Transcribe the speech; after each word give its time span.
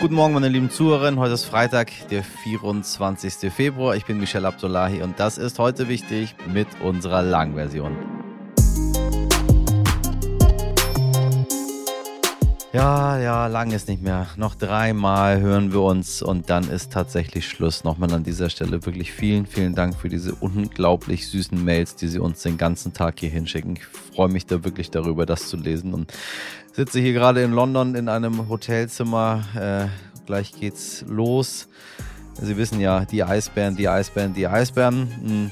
Guten 0.00 0.14
Morgen, 0.14 0.32
meine 0.32 0.48
lieben 0.48 0.70
Zuhörerinnen. 0.70 1.20
Heute 1.20 1.34
ist 1.34 1.44
Freitag, 1.44 1.90
der 2.08 2.24
24. 2.24 3.52
Februar. 3.52 3.96
Ich 3.96 4.06
bin 4.06 4.18
Michelle 4.18 4.48
Abdullahi 4.48 5.02
und 5.02 5.20
das 5.20 5.36
ist 5.36 5.58
heute 5.58 5.88
wichtig 5.88 6.34
mit 6.50 6.68
unserer 6.82 7.20
Langversion. 7.20 7.98
Ja, 12.72 13.18
ja, 13.18 13.46
lang 13.48 13.72
ist 13.72 13.88
nicht 13.88 14.00
mehr. 14.00 14.28
Noch 14.36 14.54
dreimal 14.54 15.40
hören 15.40 15.72
wir 15.72 15.82
uns 15.82 16.22
und 16.22 16.48
dann 16.48 16.70
ist 16.70 16.92
tatsächlich 16.92 17.46
Schluss. 17.46 17.84
Nochmal 17.84 18.14
an 18.14 18.22
dieser 18.22 18.48
Stelle 18.48 18.86
wirklich 18.86 19.12
vielen, 19.12 19.44
vielen 19.44 19.74
Dank 19.74 19.96
für 19.96 20.08
diese 20.08 20.34
unglaublich 20.34 21.28
süßen 21.28 21.62
Mails, 21.62 21.96
die 21.96 22.08
Sie 22.08 22.20
uns 22.20 22.42
den 22.42 22.56
ganzen 22.56 22.94
Tag 22.94 23.20
hier 23.20 23.28
hinschicken. 23.28 23.76
Ich 23.76 23.84
freue 23.84 24.28
mich 24.28 24.46
da 24.46 24.64
wirklich 24.64 24.90
darüber, 24.90 25.26
das 25.26 25.48
zu 25.48 25.58
lesen 25.58 25.92
und 25.92 26.10
sitze 26.80 26.98
hier 26.98 27.12
gerade 27.12 27.42
in 27.42 27.52
London 27.52 27.94
in 27.94 28.08
einem 28.08 28.48
Hotelzimmer. 28.48 29.42
Äh, 29.54 30.24
gleich 30.24 30.50
geht's 30.52 31.04
los. 31.06 31.68
Sie 32.40 32.56
wissen 32.56 32.80
ja, 32.80 33.04
die 33.04 33.22
Eisbären, 33.22 33.76
die 33.76 33.86
Eisbären, 33.86 34.32
die 34.32 34.46
Eisbären. 34.46 35.06
Hm, 35.22 35.50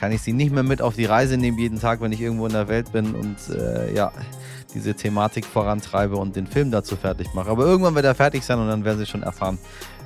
kann 0.00 0.12
ich 0.12 0.22
Sie 0.22 0.32
nicht 0.32 0.50
mehr 0.50 0.62
mit 0.62 0.80
auf 0.80 0.94
die 0.94 1.04
Reise 1.04 1.36
nehmen 1.36 1.58
jeden 1.58 1.78
Tag, 1.78 2.00
wenn 2.00 2.10
ich 2.10 2.22
irgendwo 2.22 2.46
in 2.46 2.54
der 2.54 2.68
Welt 2.68 2.90
bin 2.90 3.14
und 3.14 3.36
äh, 3.54 3.94
ja 3.94 4.12
diese 4.74 4.94
Thematik 4.94 5.44
vorantreibe 5.44 6.16
und 6.16 6.36
den 6.36 6.46
Film 6.46 6.70
dazu 6.70 6.96
fertig 6.96 7.34
mache. 7.34 7.50
Aber 7.50 7.66
irgendwann 7.66 7.94
wird 7.94 8.06
er 8.06 8.14
fertig 8.14 8.42
sein 8.42 8.58
und 8.58 8.68
dann 8.68 8.82
werden 8.86 8.98
Sie 8.98 9.04
schon 9.04 9.22
erfahren, 9.22 9.58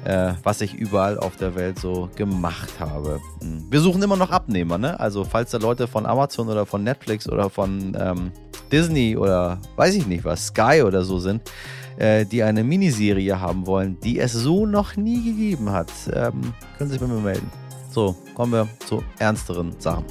äh, 0.04 0.32
was 0.42 0.62
ich 0.62 0.74
überall 0.74 1.16
auf 1.16 1.36
der 1.36 1.54
Welt 1.54 1.78
so 1.78 2.10
gemacht 2.16 2.80
habe. 2.80 3.20
Hm. 3.40 3.66
Wir 3.70 3.80
suchen 3.80 4.02
immer 4.02 4.16
noch 4.16 4.30
Abnehmer, 4.32 4.78
ne? 4.78 4.98
Also 4.98 5.22
falls 5.22 5.52
da 5.52 5.58
Leute 5.58 5.86
von 5.86 6.06
Amazon 6.06 6.48
oder 6.48 6.66
von 6.66 6.82
Netflix 6.82 7.28
oder 7.28 7.50
von 7.50 7.96
ähm, 7.96 8.32
Disney 8.70 9.16
oder 9.16 9.58
weiß 9.76 9.94
ich 9.94 10.06
nicht 10.06 10.24
was, 10.24 10.46
Sky 10.46 10.82
oder 10.84 11.02
so 11.02 11.18
sind, 11.18 11.42
äh, 11.96 12.24
die 12.24 12.42
eine 12.42 12.64
Miniserie 12.64 13.40
haben 13.40 13.66
wollen, 13.66 13.98
die 14.00 14.18
es 14.18 14.32
so 14.32 14.66
noch 14.66 14.96
nie 14.96 15.24
gegeben 15.24 15.70
hat, 15.70 15.90
ähm, 16.12 16.52
können 16.76 16.90
Sie 16.90 16.98
sich 16.98 17.00
bei 17.00 17.06
mir 17.06 17.20
melden. 17.20 17.50
So, 17.90 18.14
kommen 18.34 18.52
wir 18.52 18.68
zu 18.86 19.02
ernsteren 19.18 19.74
Sachen. 19.78 20.04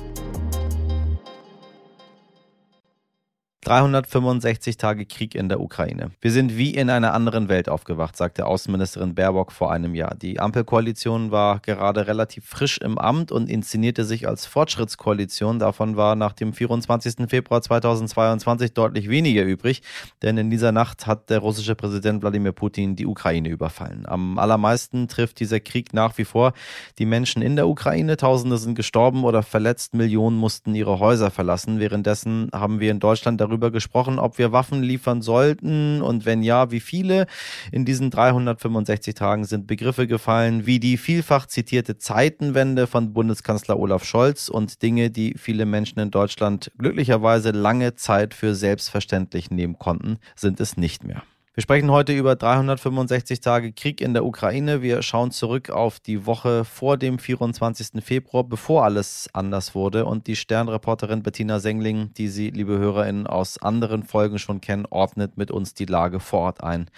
365 3.65 4.77
Tage 4.77 5.07
Krieg 5.07 5.33
in 5.33 5.49
der 5.49 5.59
Ukraine. 5.59 6.11
Wir 6.21 6.31
sind 6.31 6.55
wie 6.55 6.75
in 6.75 6.91
einer 6.91 7.15
anderen 7.15 7.49
Welt 7.49 7.67
aufgewacht, 7.67 8.15
sagte 8.15 8.45
Außenministerin 8.45 9.15
Baerbock 9.15 9.51
vor 9.51 9.71
einem 9.71 9.95
Jahr. 9.95 10.13
Die 10.13 10.39
Ampelkoalition 10.39 11.31
war 11.31 11.61
gerade 11.61 12.05
relativ 12.05 12.45
frisch 12.45 12.77
im 12.77 12.99
Amt 12.99 13.31
und 13.31 13.49
inszenierte 13.49 14.05
sich 14.05 14.27
als 14.27 14.45
Fortschrittskoalition. 14.45 15.57
Davon 15.57 15.97
war 15.97 16.15
nach 16.15 16.33
dem 16.33 16.53
24. 16.53 17.27
Februar 17.27 17.63
2022 17.63 18.73
deutlich 18.73 19.09
weniger 19.09 19.41
übrig, 19.41 19.81
denn 20.21 20.37
in 20.37 20.51
dieser 20.51 20.71
Nacht 20.71 21.07
hat 21.07 21.31
der 21.31 21.39
russische 21.39 21.73
Präsident 21.73 22.21
Wladimir 22.21 22.51
Putin 22.51 22.95
die 22.95 23.07
Ukraine 23.07 23.49
überfallen. 23.49 24.05
Am 24.05 24.37
allermeisten 24.37 25.07
trifft 25.07 25.39
dieser 25.39 25.59
Krieg 25.59 25.91
nach 25.91 26.19
wie 26.19 26.25
vor 26.25 26.53
die 26.99 27.07
Menschen 27.07 27.41
in 27.41 27.55
der 27.55 27.67
Ukraine. 27.67 28.15
Tausende 28.15 28.59
sind 28.59 28.75
gestorben 28.75 29.23
oder 29.23 29.41
verletzt, 29.41 29.95
Millionen 29.95 30.37
mussten 30.37 30.75
ihre 30.75 30.99
Häuser 30.99 31.31
verlassen. 31.31 31.79
Währenddessen 31.79 32.51
haben 32.53 32.79
wir 32.79 32.91
in 32.91 32.99
Deutschland 32.99 33.41
darüber 33.41 33.54
darüber 33.55 33.71
gesprochen, 33.71 34.19
ob 34.19 34.37
wir 34.37 34.51
Waffen 34.51 34.83
liefern 34.83 35.21
sollten 35.21 36.01
und 36.01 36.25
wenn 36.25 36.43
ja, 36.43 36.71
wie 36.71 36.81
viele. 36.81 37.25
In 37.71 37.85
diesen 37.85 38.09
365 38.09 39.15
Tagen 39.15 39.45
sind 39.45 39.65
Begriffe 39.65 40.07
gefallen 40.07 40.65
wie 40.65 40.79
die 40.79 40.97
vielfach 40.97 41.45
zitierte 41.45 41.97
Zeitenwende 41.97 42.85
von 42.85 43.13
Bundeskanzler 43.13 43.79
Olaf 43.79 44.03
Scholz 44.03 44.49
und 44.49 44.81
Dinge, 44.81 45.09
die 45.09 45.35
viele 45.37 45.65
Menschen 45.65 45.99
in 45.99 46.11
Deutschland 46.11 46.71
glücklicherweise 46.77 47.51
lange 47.51 47.95
Zeit 47.95 48.33
für 48.33 48.55
selbstverständlich 48.55 49.51
nehmen 49.51 49.79
konnten, 49.79 50.17
sind 50.35 50.59
es 50.59 50.75
nicht 50.75 51.05
mehr. 51.05 51.23
Wir 51.55 51.61
sprechen 51.61 51.89
heute 51.89 52.11
über 52.11 52.35
365 52.35 53.39
Tage 53.39 53.71
Krieg 53.71 54.01
in 54.01 54.13
der 54.13 54.25
Ukraine. 54.25 54.81
Wir 54.81 55.01
schauen 55.01 55.31
zurück 55.31 55.69
auf 55.69 56.01
die 56.01 56.25
Woche 56.25 56.65
vor 56.65 56.97
dem 56.97 57.17
24. 57.17 58.03
Februar, 58.03 58.43
bevor 58.43 58.83
alles 58.83 59.29
anders 59.31 59.73
wurde. 59.73 60.03
Und 60.03 60.27
die 60.27 60.35
Sternreporterin 60.35 61.23
Bettina 61.23 61.61
Sengling, 61.61 62.13
die 62.15 62.27
Sie, 62.27 62.49
liebe 62.49 62.77
HörerInnen, 62.77 63.25
aus 63.25 63.57
anderen 63.57 64.03
Folgen 64.03 64.37
schon 64.37 64.59
kennen, 64.59 64.85
ordnet 64.89 65.37
mit 65.37 65.49
uns 65.49 65.73
die 65.73 65.85
Lage 65.85 66.19
vor 66.19 66.41
Ort 66.41 66.61
ein. 66.61 66.89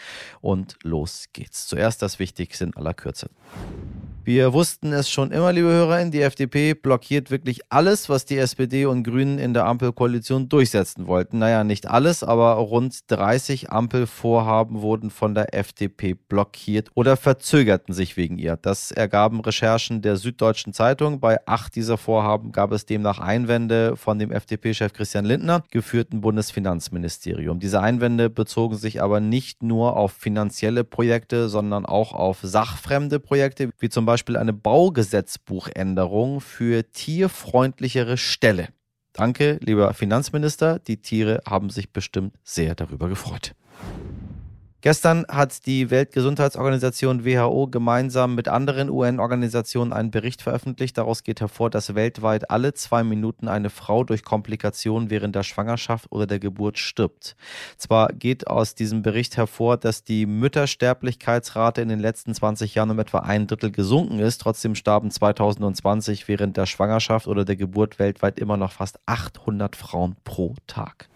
Und 0.41 0.79
los 0.81 1.25
geht's. 1.33 1.67
Zuerst 1.67 2.01
das 2.01 2.17
Wichtigste 2.17 2.63
in 2.63 2.75
aller 2.75 2.95
Kürze. 2.95 3.29
Wir 4.27 4.51
wussten 4.51 4.91
es 4.91 5.09
schon 5.09 5.31
immer, 5.31 5.53
liebe 5.53 5.69
HörerInnen, 5.69 6.11
die 6.11 6.21
FDP 6.21 6.73
blockiert 6.73 7.31
wirklich 7.31 7.61
alles, 7.69 8.09
was 8.09 8.25
die 8.25 8.37
SPD 8.37 8.85
und 8.85 9.03
Grünen 9.03 9.39
in 9.39 9.53
der 9.53 9.65
Ampelkoalition 9.65 10.49
durchsetzen 10.49 11.07
wollten. 11.07 11.39
Naja, 11.39 11.63
nicht 11.63 11.87
alles, 11.87 12.23
aber 12.23 12.55
rund 12.55 13.09
30 13.09 13.71
Ampelvorhaben 13.71 14.81
wurden 14.81 15.11
von 15.11 15.33
der 15.33 15.55
FDP 15.55 16.15
blockiert 16.15 16.89
oder 16.93 17.15
verzögerten 17.15 17.93
sich 17.93 18.17
wegen 18.17 18.37
ihr. 18.37 18.57
Das 18.57 18.91
ergaben 18.91 19.39
Recherchen 19.39 20.01
der 20.01 20.17
Süddeutschen 20.17 20.73
Zeitung. 20.73 21.21
Bei 21.21 21.37
acht 21.47 21.77
dieser 21.77 21.97
Vorhaben 21.97 22.51
gab 22.51 22.73
es 22.73 22.85
demnach 22.85 23.19
Einwände 23.19 23.95
von 23.95 24.19
dem 24.19 24.33
FDP-Chef 24.33 24.91
Christian 24.91 25.23
Lindner, 25.23 25.63
geführten 25.71 26.19
Bundesfinanzministerium. 26.19 27.61
Diese 27.61 27.79
Einwände 27.79 28.29
bezogen 28.29 28.75
sich 28.75 29.01
aber 29.01 29.21
nicht 29.21 29.63
nur 29.63 29.95
auf 29.95 30.11
finanzielle 30.11 30.83
Projekte, 30.83 31.47
sondern 31.47 31.85
auch 31.85 32.11
auf 32.11 32.39
sachfremde 32.41 33.21
Projekte, 33.21 33.69
wie 33.79 33.87
zum 33.87 34.05
Beispiel 34.05 34.16
Beispiel 34.17 34.37
eine 34.37 34.53
Baugesetzbuchänderung 34.53 36.41
für 36.41 36.89
tierfreundlichere 36.91 38.17
Ställe. 38.17 38.69
Danke, 39.13 39.59
lieber 39.61 39.93
Finanzminister. 39.93 40.79
Die 40.79 40.97
Tiere 40.97 41.43
haben 41.47 41.69
sich 41.69 41.93
bestimmt 41.93 42.33
sehr 42.43 42.73
darüber 42.73 43.09
gefreut. 43.09 43.53
Gestern 44.81 45.25
hat 45.27 45.65
die 45.65 45.89
Weltgesundheitsorganisation 45.89 47.25
WHO 47.25 47.65
gemeinsam 47.65 48.35
mit 48.35 48.47
anderen 48.47 48.91
UN-Organisationen 48.91 49.91
einen 49.91 50.11
Bericht 50.11 50.43
veröffentlicht. 50.43 50.99
Daraus 50.99 51.23
geht 51.23 51.41
hervor, 51.41 51.71
dass 51.71 51.95
weltweit 51.95 52.51
alle 52.51 52.75
zwei 52.75 53.03
Minuten 53.03 53.47
eine 53.47 53.71
Frau 53.71 54.03
durch 54.03 54.23
Komplikationen 54.23 55.09
während 55.09 55.35
der 55.35 55.41
Schwangerschaft 55.41 56.11
oder 56.11 56.27
der 56.27 56.37
Geburt 56.37 56.77
stirbt. 56.77 57.35
Zwar 57.77 58.09
geht 58.09 58.45
aus 58.45 58.75
diesem 58.75 59.01
Bericht 59.01 59.35
hervor, 59.35 59.77
dass 59.77 60.03
die 60.03 60.27
Müttersterblichkeitsrate 60.27 61.81
in 61.81 61.89
den 61.89 61.99
letzten 61.99 62.35
20 62.35 62.75
Jahren 62.75 62.91
um 62.91 62.99
etwa 62.99 63.19
ein 63.19 63.47
Drittel 63.47 63.71
gesunken 63.71 64.19
ist. 64.19 64.41
Trotzdem 64.41 64.75
starben 64.75 65.09
2020 65.09 66.27
während 66.27 66.55
der 66.55 66.67
Schwangerschaft 66.67 67.25
oder 67.25 67.45
der 67.45 67.55
Geburt 67.55 67.97
weltweit 67.97 68.37
immer 68.37 68.57
noch 68.57 68.73
fast 68.73 68.99
800 69.07 69.75
Frauen 69.75 70.17
pro 70.23 70.53
Tag. 70.67 71.09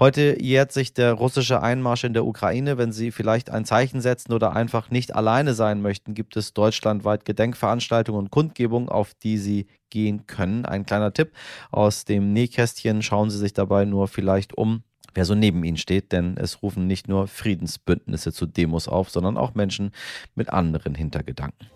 Heute 0.00 0.40
jährt 0.40 0.70
sich 0.70 0.94
der 0.94 1.12
russische 1.14 1.60
Einmarsch 1.60 2.04
in 2.04 2.12
der 2.12 2.24
Ukraine. 2.24 2.78
Wenn 2.78 2.92
Sie 2.92 3.10
vielleicht 3.10 3.50
ein 3.50 3.64
Zeichen 3.64 4.00
setzen 4.00 4.32
oder 4.32 4.54
einfach 4.54 4.92
nicht 4.92 5.16
alleine 5.16 5.54
sein 5.54 5.82
möchten, 5.82 6.14
gibt 6.14 6.36
es 6.36 6.54
deutschlandweit 6.54 7.24
Gedenkveranstaltungen 7.24 8.20
und 8.20 8.30
Kundgebungen, 8.30 8.88
auf 8.88 9.14
die 9.14 9.38
Sie 9.38 9.66
gehen 9.90 10.28
können. 10.28 10.64
Ein 10.66 10.86
kleiner 10.86 11.12
Tipp 11.12 11.32
aus 11.72 12.04
dem 12.04 12.32
Nähkästchen. 12.32 13.02
Schauen 13.02 13.30
Sie 13.30 13.38
sich 13.38 13.54
dabei 13.54 13.86
nur 13.86 14.06
vielleicht 14.06 14.56
um, 14.56 14.84
wer 15.14 15.24
so 15.24 15.34
neben 15.34 15.64
Ihnen 15.64 15.78
steht, 15.78 16.12
denn 16.12 16.36
es 16.36 16.62
rufen 16.62 16.86
nicht 16.86 17.08
nur 17.08 17.26
Friedensbündnisse 17.26 18.32
zu 18.32 18.46
Demos 18.46 18.86
auf, 18.86 19.10
sondern 19.10 19.36
auch 19.36 19.54
Menschen 19.54 19.90
mit 20.36 20.50
anderen 20.50 20.94
Hintergedanken. 20.94 21.66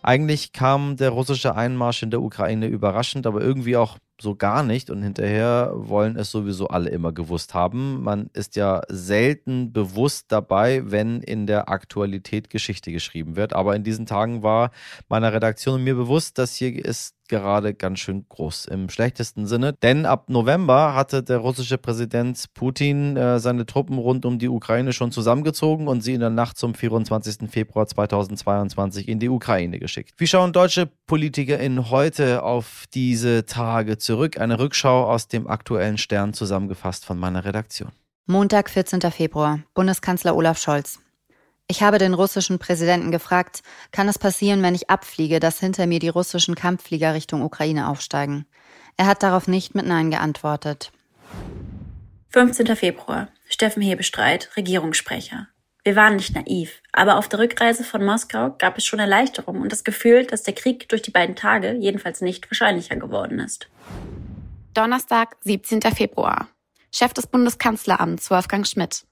Eigentlich 0.00 0.54
kam 0.54 0.96
der 0.96 1.10
russische 1.10 1.54
Einmarsch 1.54 2.02
in 2.02 2.10
der 2.10 2.22
Ukraine 2.22 2.68
überraschend, 2.68 3.26
aber 3.26 3.42
irgendwie 3.42 3.76
auch 3.76 3.98
so 4.20 4.34
gar 4.34 4.62
nicht 4.62 4.90
und 4.90 5.02
hinterher 5.02 5.72
wollen 5.74 6.16
es 6.16 6.30
sowieso 6.30 6.68
alle 6.68 6.90
immer 6.90 7.12
gewusst 7.12 7.54
haben. 7.54 8.02
Man 8.02 8.30
ist 8.32 8.56
ja 8.56 8.82
selten 8.88 9.72
bewusst 9.72 10.32
dabei, 10.32 10.82
wenn 10.90 11.20
in 11.20 11.46
der 11.46 11.68
Aktualität 11.68 12.50
Geschichte 12.50 12.92
geschrieben 12.92 13.36
wird. 13.36 13.52
Aber 13.52 13.76
in 13.76 13.84
diesen 13.84 14.06
Tagen 14.06 14.42
war 14.42 14.70
meiner 15.08 15.32
Redaktion 15.32 15.84
mir 15.84 15.94
bewusst, 15.94 16.38
dass 16.38 16.54
hier 16.54 16.84
ist 16.84 17.17
gerade 17.28 17.74
ganz 17.74 18.00
schön 18.00 18.26
groß 18.28 18.66
im 18.66 18.88
schlechtesten 18.88 19.46
Sinne. 19.46 19.74
Denn 19.82 20.06
ab 20.06 20.28
November 20.28 20.94
hatte 20.94 21.22
der 21.22 21.38
russische 21.38 21.78
Präsident 21.78 22.44
Putin 22.54 23.16
äh, 23.16 23.38
seine 23.38 23.66
Truppen 23.66 23.98
rund 23.98 24.24
um 24.24 24.38
die 24.38 24.48
Ukraine 24.48 24.92
schon 24.92 25.12
zusammengezogen 25.12 25.88
und 25.88 26.02
sie 26.02 26.14
in 26.14 26.20
der 26.20 26.30
Nacht 26.30 26.58
zum 26.58 26.74
24. 26.74 27.50
Februar 27.50 27.86
2022 27.86 29.08
in 29.08 29.18
die 29.18 29.28
Ukraine 29.28 29.78
geschickt. 29.78 30.14
Wie 30.16 30.26
schauen 30.26 30.52
deutsche 30.52 30.88
PolitikerInnen 31.06 31.90
heute 31.90 32.42
auf 32.42 32.84
diese 32.94 33.46
Tage 33.46 33.98
zurück? 33.98 34.38
Eine 34.40 34.58
Rückschau 34.58 35.04
aus 35.04 35.28
dem 35.28 35.46
aktuellen 35.46 35.98
Stern 35.98 36.32
zusammengefasst 36.32 37.04
von 37.04 37.18
meiner 37.18 37.44
Redaktion. 37.44 37.90
Montag, 38.26 38.68
14. 38.68 39.00
Februar. 39.10 39.60
Bundeskanzler 39.74 40.36
Olaf 40.36 40.58
Scholz. 40.58 41.00
Ich 41.70 41.82
habe 41.82 41.98
den 41.98 42.14
russischen 42.14 42.58
Präsidenten 42.58 43.10
gefragt, 43.10 43.62
kann 43.92 44.08
es 44.08 44.18
passieren, 44.18 44.62
wenn 44.62 44.74
ich 44.74 44.88
abfliege, 44.88 45.38
dass 45.38 45.60
hinter 45.60 45.86
mir 45.86 45.98
die 45.98 46.08
russischen 46.08 46.54
Kampfflieger 46.54 47.12
Richtung 47.12 47.42
Ukraine 47.42 47.88
aufsteigen? 47.88 48.46
Er 48.96 49.06
hat 49.06 49.22
darauf 49.22 49.48
nicht 49.48 49.74
mit 49.74 49.84
Nein 49.84 50.10
geantwortet. 50.10 50.90
15. 52.30 52.74
Februar. 52.74 53.28
Steffen 53.50 53.82
Hebestreit, 53.82 54.50
Regierungssprecher. 54.56 55.48
Wir 55.84 55.94
waren 55.94 56.16
nicht 56.16 56.34
naiv, 56.34 56.80
aber 56.92 57.16
auf 57.16 57.28
der 57.28 57.38
Rückreise 57.38 57.84
von 57.84 58.04
Moskau 58.04 58.54
gab 58.58 58.78
es 58.78 58.86
schon 58.86 58.98
Erleichterung 58.98 59.60
und 59.60 59.70
das 59.70 59.84
Gefühl, 59.84 60.26
dass 60.26 60.42
der 60.42 60.54
Krieg 60.54 60.88
durch 60.88 61.02
die 61.02 61.10
beiden 61.10 61.36
Tage 61.36 61.74
jedenfalls 61.74 62.22
nicht 62.22 62.50
wahrscheinlicher 62.50 62.96
geworden 62.96 63.38
ist. 63.40 63.68
Donnerstag, 64.72 65.36
17. 65.40 65.82
Februar. 65.82 66.48
Chef 66.94 67.12
des 67.12 67.26
Bundeskanzleramts 67.26 68.30
Wolfgang 68.30 68.66
Schmidt. 68.66 69.04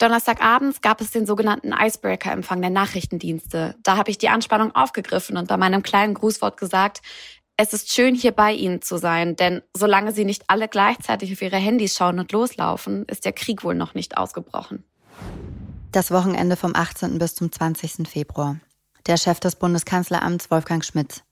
Donnerstagabends 0.00 0.80
gab 0.80 1.02
es 1.02 1.10
den 1.10 1.26
sogenannten 1.26 1.72
Icebreaker-Empfang 1.72 2.62
der 2.62 2.70
Nachrichtendienste. 2.70 3.74
Da 3.82 3.98
habe 3.98 4.10
ich 4.10 4.16
die 4.16 4.30
Anspannung 4.30 4.74
aufgegriffen 4.74 5.36
und 5.36 5.48
bei 5.48 5.58
meinem 5.58 5.82
kleinen 5.82 6.14
Grußwort 6.14 6.56
gesagt, 6.56 7.02
es 7.58 7.74
ist 7.74 7.92
schön, 7.92 8.14
hier 8.14 8.32
bei 8.32 8.54
Ihnen 8.54 8.80
zu 8.80 8.96
sein, 8.96 9.36
denn 9.36 9.60
solange 9.76 10.12
Sie 10.12 10.24
nicht 10.24 10.44
alle 10.46 10.68
gleichzeitig 10.68 11.30
auf 11.32 11.42
Ihre 11.42 11.58
Handys 11.58 11.94
schauen 11.94 12.18
und 12.18 12.32
loslaufen, 12.32 13.04
ist 13.04 13.26
der 13.26 13.34
Krieg 13.34 13.62
wohl 13.62 13.74
noch 13.74 13.92
nicht 13.92 14.16
ausgebrochen. 14.16 14.84
Das 15.92 16.10
Wochenende 16.10 16.56
vom 16.56 16.74
18. 16.74 17.18
bis 17.18 17.34
zum 17.34 17.52
20. 17.52 18.08
Februar. 18.08 18.56
Der 19.06 19.18
Chef 19.18 19.38
des 19.40 19.56
Bundeskanzleramts 19.56 20.50
Wolfgang 20.50 20.82
Schmidt. 20.82 21.24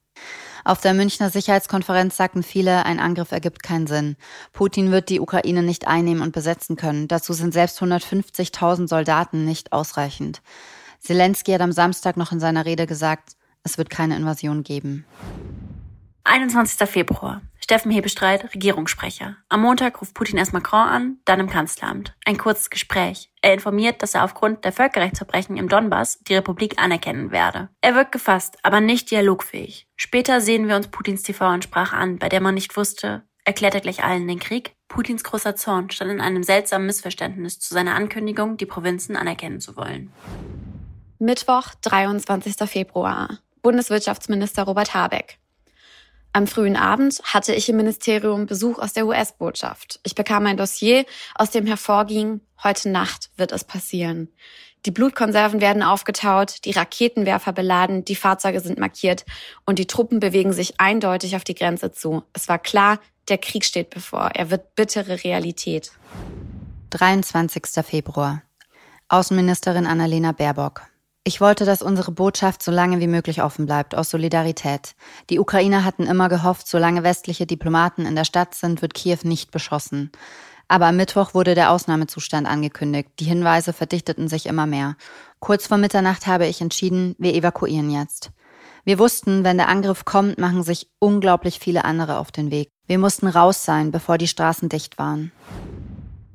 Auf 0.69 0.83
der 0.83 0.93
Münchner 0.93 1.31
Sicherheitskonferenz 1.31 2.19
sagten 2.19 2.43
viele, 2.43 2.85
ein 2.85 3.01
Angriff 3.01 3.33
ergibt 3.33 3.63
keinen 3.63 3.87
Sinn. 3.87 4.17
Putin 4.53 4.91
wird 4.91 5.09
die 5.09 5.19
Ukraine 5.19 5.63
nicht 5.63 5.89
einnehmen 5.89 6.23
und 6.23 6.33
besetzen 6.33 6.77
können. 6.77 7.09
Dazu 7.09 7.33
sind 7.33 7.55
selbst 7.55 7.81
150.000 7.81 8.87
Soldaten 8.87 9.47
nicht 9.47 9.73
ausreichend. 9.73 10.43
Zelensky 11.01 11.53
hat 11.53 11.63
am 11.63 11.73
Samstag 11.73 12.19
noch 12.19 12.33
in 12.33 12.39
seiner 12.39 12.67
Rede 12.67 12.87
gesagt, 12.87 13.31
es 13.63 13.79
wird 13.79 13.89
keine 13.89 14.15
Invasion 14.15 14.63
geben. 14.63 15.07
21. 16.31 16.87
Februar. 16.87 17.41
Steffen 17.59 17.91
Hebestreit, 17.91 18.53
Regierungssprecher. 18.53 19.39
Am 19.49 19.63
Montag 19.63 19.99
ruft 20.03 20.13
Putin 20.13 20.37
erst 20.37 20.53
Macron 20.53 20.87
an, 20.87 21.17
dann 21.25 21.41
im 21.41 21.49
Kanzleramt. 21.49 22.15
Ein 22.27 22.37
kurzes 22.37 22.69
Gespräch. 22.69 23.33
Er 23.41 23.55
informiert, 23.55 24.03
dass 24.03 24.15
er 24.15 24.25
aufgrund 24.25 24.63
der 24.67 24.73
Völkerrechtsverbrechen 24.73 25.57
im 25.57 25.71
Donbass 25.71 26.19
die 26.21 26.35
Republik 26.35 26.75
anerkennen 26.79 27.31
werde. 27.31 27.71
Er 27.81 27.95
wirkt 27.95 28.13
gefasst, 28.13 28.59
aber 28.63 28.83
nicht 28.83 29.11
dialogfähig. 29.11 29.87
Später 29.97 30.43
sehen 30.43 30.69
wir 30.69 30.77
uns 30.77 30.89
Putins 30.89 31.23
TV-Ansprache 31.23 31.97
an, 31.97 32.19
bei 32.19 32.29
der 32.29 32.43
man 32.43 32.55
nicht 32.55 32.77
wusste, 32.77 33.23
erklärt 33.47 33.75
er 33.75 33.81
gleich 33.81 34.05
allen 34.05 34.29
den 34.29 34.39
Krieg? 34.39 34.75
Putins 34.89 35.25
großer 35.25 35.57
Zorn 35.57 35.89
stand 35.91 36.11
in 36.11 36.21
einem 36.21 36.43
seltsamen 36.43 36.87
Missverständnis 36.87 37.59
zu 37.59 37.73
seiner 37.73 37.95
Ankündigung, 37.95 38.59
die 38.59 38.67
Provinzen 38.67 39.17
anerkennen 39.17 39.61
zu 39.61 39.77
wollen. 39.77 40.13
Mittwoch, 41.19 41.75
23. 41.81 42.55
Februar. 42.69 43.39
Bundeswirtschaftsminister 43.63 44.65
Robert 44.65 44.93
Habeck. 44.93 45.39
Am 46.39 46.47
frühen 46.47 46.77
Abend 46.77 47.21
hatte 47.25 47.53
ich 47.53 47.69
im 47.69 47.79
Ministerium 47.79 48.47
Besuch 48.47 48.79
aus 48.79 48.93
der 48.93 49.09
US-Botschaft. 49.09 49.99
Ich 50.05 50.15
bekam 50.15 50.47
ein 50.47 50.57
Dossier, 50.57 51.05
aus 51.35 51.51
dem 51.51 51.67
hervorging, 51.67 52.43
heute 52.63 52.91
Nacht 52.91 53.31
wird 53.37 53.51
es 53.51 53.65
passieren. 53.65 54.29
Die 54.87 54.93
Blutkonserven 54.93 55.61
werden 55.61 55.83
aufgetaut, 55.83 56.65
die 56.65 56.71
Raketenwerfer 56.71 57.53
beladen, 57.53 58.05
die 58.05 58.15
Fahrzeuge 58.15 58.61
sind 58.61 58.79
markiert 58.79 59.25
und 59.67 59.81
die 59.81 59.89
Truppen 59.89 60.21
bewegen 60.21 60.53
sich 60.53 60.79
eindeutig 60.79 61.35
auf 61.35 61.43
die 61.43 61.57
Grenze 61.57 61.91
zu. 61.91 62.23
Es 62.33 62.49
war 62.49 62.61
klar, 62.61 63.01
der 63.27 63.39
Krieg 63.39 63.65
steht 63.65 63.91
bevor. 63.91 64.31
Er 64.35 64.49
wird 64.53 64.77
bittere 64.77 65.25
Realität. 65.25 65.91
23. 66.91 67.85
Februar. 67.85 68.45
Außenministerin 69.09 69.89
Annalena 69.89 70.31
Baerbock. 70.31 70.83
Ich 71.29 71.43
wollte, 71.43 71.67
dass 71.67 71.83
unsere 71.83 72.11
Botschaft 72.11 72.63
so 72.63 72.71
lange 72.71 73.01
wie 73.01 73.07
möglich 73.07 73.43
offen 73.43 73.67
bleibt, 73.67 73.95
aus 73.95 74.09
Solidarität. 74.09 74.95
Die 75.29 75.39
Ukrainer 75.39 75.85
hatten 75.85 76.07
immer 76.07 76.31
gehofft, 76.31 76.67
solange 76.67 77.03
westliche 77.03 77.45
Diplomaten 77.45 78.07
in 78.07 78.17
der 78.17 78.25
Stadt 78.25 78.55
sind, 78.55 78.81
wird 78.81 78.95
Kiew 78.95 79.19
nicht 79.25 79.51
beschossen. 79.51 80.11
Aber 80.69 80.87
am 80.87 80.97
Mittwoch 80.97 81.35
wurde 81.35 81.55
der 81.55 81.71
Ausnahmezustand 81.71 82.49
angekündigt. 82.49 83.11
Die 83.19 83.27
Hinweise 83.27 83.75
verdichteten 83.75 84.29
sich 84.29 84.47
immer 84.47 84.65
mehr. 84.65 84.97
Kurz 85.39 85.67
vor 85.67 85.77
Mitternacht 85.77 86.27
habe 86.27 86.47
ich 86.47 86.63
entschieden, 86.63 87.15
wir 87.19 87.35
evakuieren 87.35 87.91
jetzt. 87.91 88.31
Wir 88.87 88.99
wussten, 88.99 89.45
wenn 89.45 89.59
der 89.59 89.69
Angriff 89.69 90.07
kommt, 90.07 90.39
machen 90.39 90.63
sich 90.63 90.89
unglaublich 90.99 91.59
viele 91.59 91.85
andere 91.85 92.17
auf 92.21 92.33
den 92.33 92.51
Weg. 92.51 92.71
Wir 92.87 92.99
mussten 92.99 93.27
raus 93.27 93.67
sein, 93.67 93.91
bevor 93.91 94.17
die 94.17 94.29
Straßen 94.29 94.71
dicht 94.71 94.97
waren. 94.97 95.31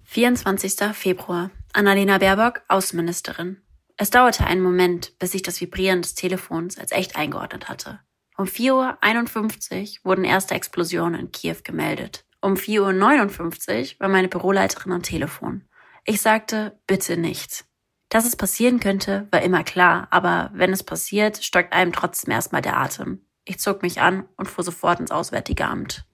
24. 0.03 0.93
Februar. 0.93 1.49
Annalena 1.73 2.19
Baerbock, 2.19 2.61
Außenministerin. 2.67 3.57
Es 3.97 4.09
dauerte 4.09 4.45
einen 4.45 4.61
Moment, 4.61 5.17
bis 5.19 5.33
ich 5.33 5.43
das 5.43 5.61
Vibrieren 5.61 6.01
des 6.01 6.15
Telefons 6.15 6.77
als 6.79 6.91
echt 6.91 7.15
eingeordnet 7.15 7.69
hatte. 7.69 7.99
Um 8.37 8.45
4.51 8.45 9.99
Uhr 9.99 10.05
wurden 10.05 10.25
erste 10.25 10.55
Explosionen 10.55 11.19
in 11.19 11.31
Kiew 11.31 11.57
gemeldet. 11.63 12.25
Um 12.41 12.55
4.59 12.55 13.93
Uhr 13.93 13.99
war 13.99 14.09
meine 14.09 14.27
Büroleiterin 14.27 14.91
am 14.91 15.03
Telefon. 15.03 15.65
Ich 16.05 16.21
sagte, 16.21 16.79
bitte 16.87 17.17
nicht. 17.17 17.65
Dass 18.09 18.25
es 18.25 18.35
passieren 18.35 18.79
könnte, 18.79 19.27
war 19.31 19.41
immer 19.41 19.63
klar, 19.63 20.07
aber 20.09 20.49
wenn 20.53 20.73
es 20.73 20.83
passiert, 20.83 21.43
stockt 21.43 21.73
einem 21.73 21.93
trotzdem 21.93 22.31
erstmal 22.31 22.61
der 22.61 22.77
Atem. 22.77 23.25
Ich 23.45 23.59
zog 23.59 23.81
mich 23.81 24.01
an 24.01 24.25
und 24.37 24.49
fuhr 24.49 24.63
sofort 24.63 24.99
ins 24.99 25.11
Auswärtige 25.11 25.65
Amt. 25.65 26.05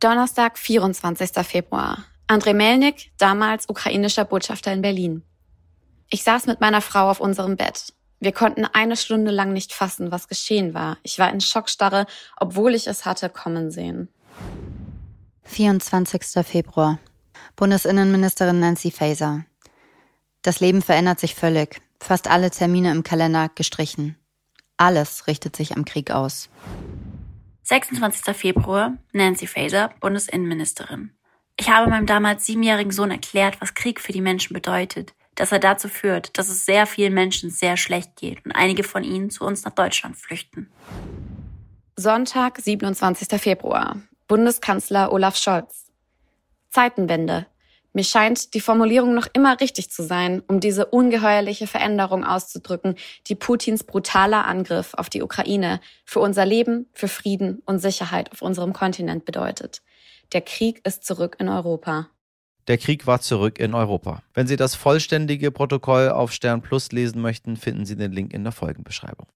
Donnerstag, 0.00 0.58
24. 0.58 1.30
Februar. 1.46 2.04
Andrei 2.26 2.54
Melnik, 2.54 3.12
damals 3.18 3.68
ukrainischer 3.68 4.24
Botschafter 4.24 4.72
in 4.72 4.82
Berlin. 4.82 5.22
Ich 6.08 6.22
saß 6.22 6.46
mit 6.46 6.60
meiner 6.60 6.80
Frau 6.80 7.10
auf 7.10 7.20
unserem 7.20 7.56
Bett. 7.56 7.92
Wir 8.20 8.32
konnten 8.32 8.64
eine 8.64 8.96
Stunde 8.96 9.30
lang 9.30 9.52
nicht 9.52 9.72
fassen, 9.72 10.10
was 10.10 10.28
geschehen 10.28 10.72
war. 10.72 10.98
Ich 11.02 11.18
war 11.18 11.30
in 11.32 11.40
Schockstarre, 11.40 12.06
obwohl 12.38 12.74
ich 12.74 12.86
es 12.86 13.04
hatte 13.04 13.28
kommen 13.28 13.70
sehen. 13.70 14.08
24. 15.44 16.44
Februar. 16.44 16.98
Bundesinnenministerin 17.56 18.60
Nancy 18.60 18.90
Faeser. 18.90 19.44
Das 20.42 20.60
Leben 20.60 20.80
verändert 20.80 21.20
sich 21.20 21.34
völlig. 21.34 21.80
Fast 22.00 22.28
alle 22.28 22.50
Termine 22.50 22.90
im 22.92 23.02
Kalender 23.02 23.50
gestrichen. 23.54 24.16
Alles 24.76 25.26
richtet 25.26 25.56
sich 25.56 25.76
am 25.76 25.84
Krieg 25.84 26.10
aus. 26.10 26.48
26. 27.62 28.36
Februar. 28.36 28.96
Nancy 29.12 29.46
Faeser, 29.46 29.90
Bundesinnenministerin. 30.00 31.12
Ich 31.58 31.70
habe 31.70 31.90
meinem 31.90 32.06
damals 32.06 32.46
siebenjährigen 32.46 32.92
Sohn 32.92 33.10
erklärt, 33.10 33.60
was 33.60 33.74
Krieg 33.74 34.00
für 34.00 34.12
die 34.12 34.20
Menschen 34.20 34.54
bedeutet 34.54 35.14
dass 35.36 35.52
er 35.52 35.60
dazu 35.60 35.88
führt, 35.88 36.36
dass 36.36 36.48
es 36.48 36.66
sehr 36.66 36.86
vielen 36.86 37.14
Menschen 37.14 37.50
sehr 37.50 37.76
schlecht 37.76 38.16
geht 38.16 38.44
und 38.44 38.52
einige 38.52 38.82
von 38.82 39.04
ihnen 39.04 39.30
zu 39.30 39.44
uns 39.44 39.64
nach 39.64 39.72
Deutschland 39.72 40.16
flüchten. 40.16 40.68
Sonntag, 41.94 42.58
27. 42.60 43.40
Februar. 43.40 44.02
Bundeskanzler 44.26 45.12
Olaf 45.12 45.36
Scholz. 45.36 45.86
Zeitenwende. 46.70 47.46
Mir 47.92 48.04
scheint 48.04 48.52
die 48.52 48.60
Formulierung 48.60 49.14
noch 49.14 49.26
immer 49.32 49.58
richtig 49.58 49.90
zu 49.90 50.02
sein, 50.02 50.42
um 50.48 50.60
diese 50.60 50.84
ungeheuerliche 50.84 51.66
Veränderung 51.66 52.24
auszudrücken, 52.24 52.96
die 53.26 53.34
Putins 53.34 53.84
brutaler 53.84 54.44
Angriff 54.44 54.92
auf 54.92 55.08
die 55.08 55.22
Ukraine 55.22 55.80
für 56.04 56.20
unser 56.20 56.44
Leben, 56.44 56.90
für 56.92 57.08
Frieden 57.08 57.62
und 57.64 57.78
Sicherheit 57.78 58.32
auf 58.32 58.42
unserem 58.42 58.74
Kontinent 58.74 59.24
bedeutet. 59.24 59.80
Der 60.34 60.42
Krieg 60.42 60.86
ist 60.86 61.04
zurück 61.04 61.36
in 61.38 61.48
Europa. 61.48 62.10
Der 62.68 62.78
Krieg 62.78 63.06
war 63.06 63.20
zurück 63.20 63.60
in 63.60 63.74
Europa. 63.74 64.22
Wenn 64.34 64.48
Sie 64.48 64.56
das 64.56 64.74
vollständige 64.74 65.52
Protokoll 65.52 66.08
auf 66.08 66.32
Stern 66.32 66.62
Plus 66.62 66.90
lesen 66.90 67.22
möchten, 67.22 67.56
finden 67.56 67.86
Sie 67.86 67.94
den 67.94 68.10
Link 68.10 68.32
in 68.32 68.42
der 68.42 68.52
Folgenbeschreibung. 68.52 69.26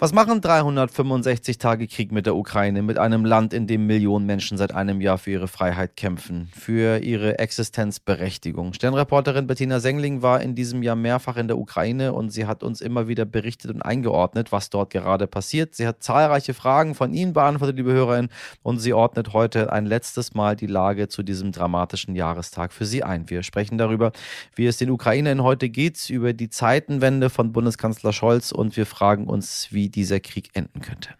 Was 0.00 0.12
machen 0.12 0.40
365 0.40 1.58
Tage 1.58 1.88
Krieg 1.88 2.12
mit 2.12 2.24
der 2.24 2.36
Ukraine, 2.36 2.82
mit 2.82 2.98
einem 2.98 3.24
Land, 3.24 3.52
in 3.52 3.66
dem 3.66 3.88
Millionen 3.88 4.26
Menschen 4.26 4.56
seit 4.56 4.72
einem 4.72 5.00
Jahr 5.00 5.18
für 5.18 5.32
ihre 5.32 5.48
Freiheit 5.48 5.96
kämpfen, 5.96 6.48
für 6.56 6.98
ihre 6.98 7.40
Existenzberechtigung? 7.40 8.74
Sternreporterin 8.74 9.48
Bettina 9.48 9.80
Sengling 9.80 10.22
war 10.22 10.40
in 10.40 10.54
diesem 10.54 10.84
Jahr 10.84 10.94
mehrfach 10.94 11.36
in 11.36 11.48
der 11.48 11.58
Ukraine 11.58 12.12
und 12.12 12.30
sie 12.30 12.46
hat 12.46 12.62
uns 12.62 12.80
immer 12.80 13.08
wieder 13.08 13.24
berichtet 13.24 13.72
und 13.72 13.82
eingeordnet, 13.82 14.52
was 14.52 14.70
dort 14.70 14.90
gerade 14.90 15.26
passiert. 15.26 15.74
Sie 15.74 15.84
hat 15.84 16.00
zahlreiche 16.00 16.54
Fragen 16.54 16.94
von 16.94 17.12
Ihnen 17.12 17.32
beantwortet, 17.32 17.76
liebe 17.76 17.90
Hörerinnen, 17.90 18.30
und 18.62 18.78
sie 18.78 18.92
ordnet 18.92 19.32
heute 19.32 19.72
ein 19.72 19.84
letztes 19.84 20.32
Mal 20.32 20.54
die 20.54 20.68
Lage 20.68 21.08
zu 21.08 21.24
diesem 21.24 21.50
dramatischen 21.50 22.14
Jahrestag 22.14 22.72
für 22.72 22.86
Sie 22.86 23.02
ein. 23.02 23.28
Wir 23.28 23.42
sprechen 23.42 23.78
darüber, 23.78 24.12
wie 24.54 24.66
es 24.66 24.76
den 24.76 24.90
Ukrainern 24.90 25.42
heute 25.42 25.68
geht, 25.68 26.08
über 26.08 26.34
die 26.34 26.50
Zeitenwende 26.50 27.30
von 27.30 27.50
Bundeskanzler 27.50 28.12
Scholz 28.12 28.52
und 28.52 28.76
wir 28.76 28.86
fragen 28.86 29.26
uns, 29.26 29.72
wie 29.72 29.87
dieser 29.88 30.20
Krieg 30.20 30.50
enden 30.54 30.80
könnte. 30.80 31.10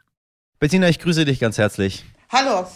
Bettina, 0.59 0.89
ich 0.89 0.99
grüße 0.99 1.25
dich 1.25 1.41
ganz 1.41 1.59
herzlich. 1.59 2.05
Hallo. 2.31 2.67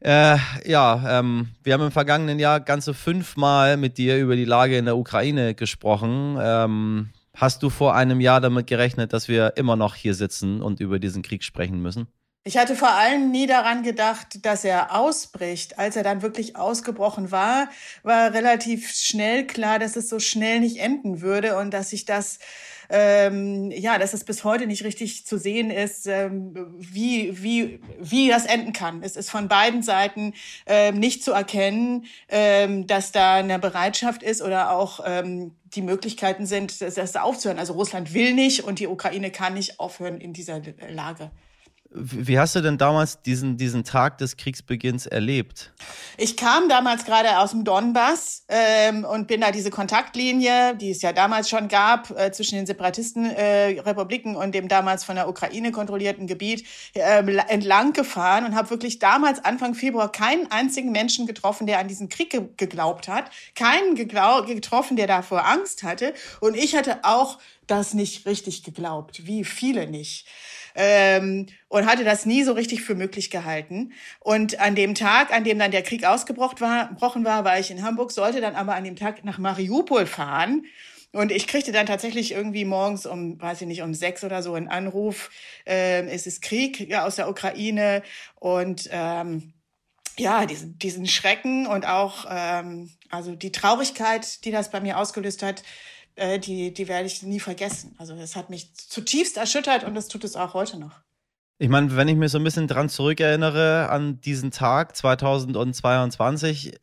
Äh, 0.00 0.38
ja, 0.64 1.18
ähm, 1.18 1.48
wir 1.62 1.74
haben 1.74 1.82
im 1.82 1.92
vergangenen 1.92 2.38
Jahr 2.38 2.60
ganze 2.60 2.94
fünfmal 2.94 3.76
mit 3.76 3.98
dir 3.98 4.18
über 4.18 4.34
die 4.34 4.46
Lage 4.46 4.78
in 4.78 4.86
der 4.86 4.96
Ukraine 4.96 5.54
gesprochen. 5.54 6.38
Ähm, 6.40 7.10
hast 7.34 7.62
du 7.62 7.68
vor 7.68 7.94
einem 7.94 8.20
Jahr 8.20 8.40
damit 8.40 8.66
gerechnet, 8.66 9.12
dass 9.12 9.28
wir 9.28 9.56
immer 9.56 9.76
noch 9.76 9.94
hier 9.94 10.14
sitzen 10.14 10.62
und 10.62 10.80
über 10.80 10.98
diesen 10.98 11.22
Krieg 11.22 11.44
sprechen 11.44 11.82
müssen? 11.82 12.06
Ich 12.42 12.56
hatte 12.56 12.74
vor 12.74 12.92
allem 12.92 13.30
nie 13.30 13.46
daran 13.46 13.82
gedacht, 13.82 14.46
dass 14.46 14.64
er 14.64 14.96
ausbricht. 14.96 15.78
Als 15.78 15.96
er 15.96 16.02
dann 16.02 16.22
wirklich 16.22 16.56
ausgebrochen 16.56 17.30
war, 17.30 17.68
war 18.02 18.32
relativ 18.32 18.90
schnell 18.90 19.46
klar, 19.46 19.78
dass 19.78 19.94
es 19.96 20.08
so 20.08 20.18
schnell 20.18 20.60
nicht 20.60 20.78
enden 20.78 21.20
würde 21.20 21.58
und 21.58 21.70
dass 21.72 21.90
sich 21.90 22.06
das 22.06 22.38
ähm, 22.90 23.70
ja, 23.70 23.98
dass 23.98 24.12
es 24.12 24.24
bis 24.24 24.44
heute 24.44 24.66
nicht 24.66 24.84
richtig 24.84 25.24
zu 25.24 25.38
sehen 25.38 25.70
ist, 25.70 26.06
ähm, 26.06 26.74
wie, 26.78 27.42
wie, 27.42 27.80
wie 27.98 28.28
das 28.28 28.46
enden 28.46 28.72
kann. 28.72 29.02
Es 29.02 29.16
ist 29.16 29.30
von 29.30 29.48
beiden 29.48 29.82
Seiten 29.82 30.34
ähm, 30.66 30.98
nicht 30.98 31.22
zu 31.22 31.32
erkennen, 31.32 32.06
ähm, 32.28 32.86
dass 32.86 33.12
da 33.12 33.36
eine 33.36 33.58
Bereitschaft 33.58 34.22
ist 34.22 34.42
oder 34.42 34.72
auch 34.72 35.00
ähm, 35.06 35.52
die 35.74 35.82
Möglichkeiten 35.82 36.46
sind, 36.46 36.80
das, 36.80 36.94
das 36.94 37.16
aufzuhören. 37.16 37.58
Also 37.58 37.74
Russland 37.74 38.12
will 38.12 38.34
nicht 38.34 38.64
und 38.64 38.80
die 38.80 38.88
Ukraine 38.88 39.30
kann 39.30 39.54
nicht 39.54 39.78
aufhören 39.78 40.20
in 40.20 40.32
dieser 40.32 40.60
Lage. 40.88 41.30
Wie 41.92 42.38
hast 42.38 42.54
du 42.54 42.60
denn 42.60 42.78
damals 42.78 43.20
diesen, 43.22 43.56
diesen 43.56 43.82
Tag 43.82 44.18
des 44.18 44.36
Kriegsbeginns 44.36 45.06
erlebt? 45.06 45.72
Ich 46.18 46.36
kam 46.36 46.68
damals 46.68 47.04
gerade 47.04 47.38
aus 47.38 47.50
dem 47.50 47.64
Donbass 47.64 48.44
ähm, 48.48 49.04
und 49.04 49.26
bin 49.26 49.40
da 49.40 49.50
diese 49.50 49.70
Kontaktlinie, 49.70 50.76
die 50.76 50.90
es 50.90 51.02
ja 51.02 51.12
damals 51.12 51.48
schon 51.48 51.66
gab, 51.66 52.10
äh, 52.10 52.30
zwischen 52.30 52.54
den 52.54 52.66
Separatistenrepubliken 52.66 54.34
äh, 54.34 54.38
und 54.38 54.54
dem 54.54 54.68
damals 54.68 55.02
von 55.02 55.16
der 55.16 55.28
Ukraine 55.28 55.72
kontrollierten 55.72 56.28
Gebiet 56.28 56.64
äh, 56.94 57.24
entlang 57.48 57.92
gefahren 57.92 58.44
und 58.44 58.54
habe 58.54 58.70
wirklich 58.70 59.00
damals 59.00 59.44
Anfang 59.44 59.74
Februar 59.74 60.12
keinen 60.12 60.48
einzigen 60.52 60.92
Menschen 60.92 61.26
getroffen, 61.26 61.66
der 61.66 61.80
an 61.80 61.88
diesen 61.88 62.08
Krieg 62.08 62.30
ge 62.30 62.50
geglaubt 62.56 63.08
hat, 63.08 63.30
keinen 63.56 63.96
getroffen, 63.96 64.96
der 64.96 65.08
davor 65.08 65.44
Angst 65.44 65.82
hatte. 65.82 66.14
Und 66.40 66.56
ich 66.56 66.76
hatte 66.76 67.00
auch 67.02 67.38
das 67.66 67.94
nicht 67.94 68.26
richtig 68.26 68.62
geglaubt, 68.62 69.26
wie 69.26 69.44
viele 69.44 69.88
nicht 69.88 70.26
ähm, 70.74 71.46
und 71.68 71.86
hatte 71.86 72.04
das 72.04 72.26
nie 72.26 72.42
so 72.42 72.52
richtig 72.52 72.82
für 72.82 72.94
möglich 72.94 73.30
gehalten. 73.30 73.92
Und 74.20 74.60
an 74.60 74.74
dem 74.74 74.94
Tag, 74.94 75.32
an 75.32 75.44
dem 75.44 75.58
dann 75.58 75.70
der 75.70 75.82
Krieg 75.82 76.04
ausgebrochen 76.04 76.60
war, 77.24 77.44
war, 77.44 77.58
ich 77.58 77.70
in 77.70 77.82
Hamburg, 77.82 78.12
sollte 78.12 78.40
dann 78.40 78.54
aber 78.54 78.74
an 78.74 78.84
dem 78.84 78.96
Tag 78.96 79.24
nach 79.24 79.38
Mariupol 79.38 80.06
fahren. 80.06 80.64
Und 81.12 81.32
ich 81.32 81.48
kriegte 81.48 81.72
dann 81.72 81.86
tatsächlich 81.86 82.32
irgendwie 82.32 82.64
morgens 82.64 83.04
um, 83.04 83.40
weiß 83.40 83.62
ich 83.62 83.66
nicht, 83.66 83.82
um 83.82 83.94
sechs 83.94 84.22
oder 84.22 84.42
so 84.42 84.54
einen 84.54 84.68
Anruf, 84.68 85.30
äh, 85.66 86.06
es 86.06 86.26
ist 86.26 86.40
Krieg 86.40 86.88
ja, 86.88 87.04
aus 87.04 87.16
der 87.16 87.28
Ukraine 87.28 88.02
und 88.36 88.88
ähm, 88.92 89.52
ja, 90.18 90.46
diesen, 90.46 90.78
diesen 90.78 91.06
Schrecken 91.06 91.66
und 91.66 91.86
auch 91.86 92.26
ähm, 92.28 92.90
also 93.10 93.34
die 93.34 93.50
Traurigkeit, 93.52 94.44
die 94.44 94.50
das 94.52 94.70
bei 94.70 94.80
mir 94.80 94.98
ausgelöst 94.98 95.42
hat, 95.42 95.62
äh, 96.16 96.38
die, 96.38 96.72
die 96.72 96.88
werde 96.88 97.06
ich 97.06 97.22
nie 97.22 97.40
vergessen. 97.40 97.94
Also 97.98 98.14
es 98.14 98.36
hat 98.36 98.50
mich 98.50 98.74
zutiefst 98.74 99.36
erschüttert 99.36 99.84
und 99.84 99.94
das 99.94 100.08
tut 100.08 100.24
es 100.24 100.36
auch 100.36 100.54
heute 100.54 100.78
noch. 100.78 101.00
Ich 101.62 101.68
meine, 101.68 101.94
wenn 101.94 102.08
ich 102.08 102.16
mir 102.16 102.30
so 102.30 102.38
ein 102.38 102.44
bisschen 102.44 102.68
dran 102.68 102.88
zurückerinnere 102.88 103.90
an 103.90 104.18
diesen 104.22 104.50
Tag 104.50 104.96
2022, 104.96 106.72
äh, 106.72 106.78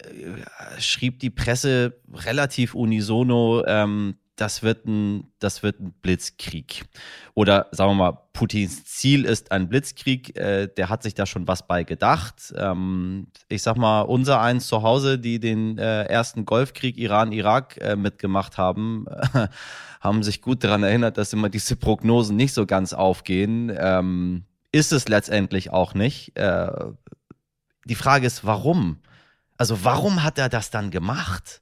schrieb 0.79 1.19
die 1.19 1.31
Presse 1.31 2.00
relativ 2.13 2.75
unisono, 2.75 3.65
ähm, 3.65 4.17
das 4.38 4.62
wird 4.62 4.86
ein, 4.86 5.32
das 5.39 5.63
wird 5.63 5.79
ein 5.79 5.91
Blitzkrieg. 6.01 6.86
Oder 7.34 7.67
sagen 7.72 7.91
wir 7.91 7.96
mal, 7.96 8.20
Putins 8.34 8.86
Ziel 8.86 9.25
ist 9.25 9.51
ein 9.51 9.67
Blitzkrieg. 9.67 10.38
Äh, 10.38 10.67
der 10.67 10.89
hat 10.89 11.03
sich 11.03 11.15
da 11.15 11.25
schon 11.25 11.48
was 11.48 11.67
bei 11.67 11.84
gedacht. 11.84 12.53
Ähm, 12.56 13.27
ich 13.50 13.63
sag 13.63 13.77
mal, 13.77 14.01
unser 14.01 14.39
eins 14.39 14.67
zu 14.67 14.84
Hause, 14.84 15.17
die 15.17 15.39
den 15.39 15.79
äh, 15.79 16.03
ersten 16.03 16.46
Golfkrieg 16.46 16.98
Iran-Irak 16.98 17.77
äh, 17.82 17.96
mitgemacht 17.96 18.60
haben, 18.60 19.08
haben 20.01 20.22
sich 20.22 20.41
gut 20.41 20.63
daran 20.63 20.84
erinnert, 20.84 21.17
dass 21.17 21.34
immer 21.34 21.50
diese 21.50 21.75
Prognosen 21.75 22.36
nicht 22.36 22.53
so 22.53 22.67
ganz 22.67 22.94
aufgehen. 22.94 23.75
Ähm, 23.75 24.46
ist 24.72 24.94
es 24.94 25.08
letztendlich 25.08 25.72
auch 25.72 25.96
nicht. 25.96 26.38
Äh, 26.38 26.72
die 27.86 27.96
Frage 27.96 28.27
ist, 28.27 28.46
warum? 28.46 29.00
Also 29.58 29.84
warum 29.84 30.24
hat 30.24 30.38
er 30.38 30.50
das 30.50 30.70
dann 30.70 30.91
gemacht? 30.91 31.62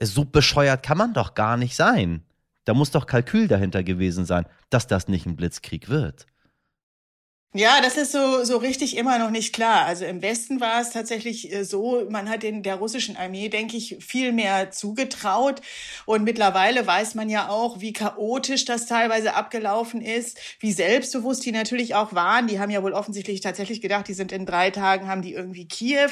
So 0.00 0.24
bescheuert 0.24 0.82
kann 0.82 0.98
man 0.98 1.14
doch 1.14 1.34
gar 1.34 1.56
nicht 1.56 1.76
sein. 1.76 2.22
Da 2.64 2.74
muss 2.74 2.90
doch 2.90 3.06
Kalkül 3.06 3.46
dahinter 3.48 3.82
gewesen 3.82 4.24
sein, 4.24 4.46
dass 4.70 4.86
das 4.86 5.08
nicht 5.08 5.26
ein 5.26 5.36
Blitzkrieg 5.36 5.88
wird. 5.88 6.26
Ja, 7.56 7.80
das 7.80 7.96
ist 7.96 8.10
so, 8.10 8.42
so 8.42 8.56
richtig 8.56 8.96
immer 8.96 9.16
noch 9.20 9.30
nicht 9.30 9.54
klar. 9.54 9.84
Also 9.86 10.04
im 10.04 10.22
Westen 10.22 10.60
war 10.60 10.80
es 10.80 10.90
tatsächlich 10.90 11.52
äh, 11.52 11.62
so, 11.64 12.04
man 12.10 12.28
hat 12.28 12.42
den, 12.42 12.64
der 12.64 12.74
russischen 12.74 13.16
Armee, 13.16 13.48
denke 13.48 13.76
ich, 13.76 13.98
viel 14.00 14.32
mehr 14.32 14.72
zugetraut. 14.72 15.60
Und 16.04 16.24
mittlerweile 16.24 16.84
weiß 16.84 17.14
man 17.14 17.30
ja 17.30 17.48
auch, 17.48 17.80
wie 17.80 17.92
chaotisch 17.92 18.64
das 18.64 18.86
teilweise 18.86 19.34
abgelaufen 19.34 20.02
ist, 20.02 20.36
wie 20.58 20.72
selbstbewusst 20.72 21.46
die 21.46 21.52
natürlich 21.52 21.94
auch 21.94 22.12
waren. 22.12 22.48
Die 22.48 22.58
haben 22.58 22.70
ja 22.70 22.82
wohl 22.82 22.92
offensichtlich 22.92 23.40
tatsächlich 23.40 23.80
gedacht, 23.80 24.08
die 24.08 24.14
sind 24.14 24.32
in 24.32 24.46
drei 24.46 24.70
Tagen, 24.70 25.06
haben 25.06 25.22
die 25.22 25.34
irgendwie 25.34 25.68
Kiew 25.68 26.10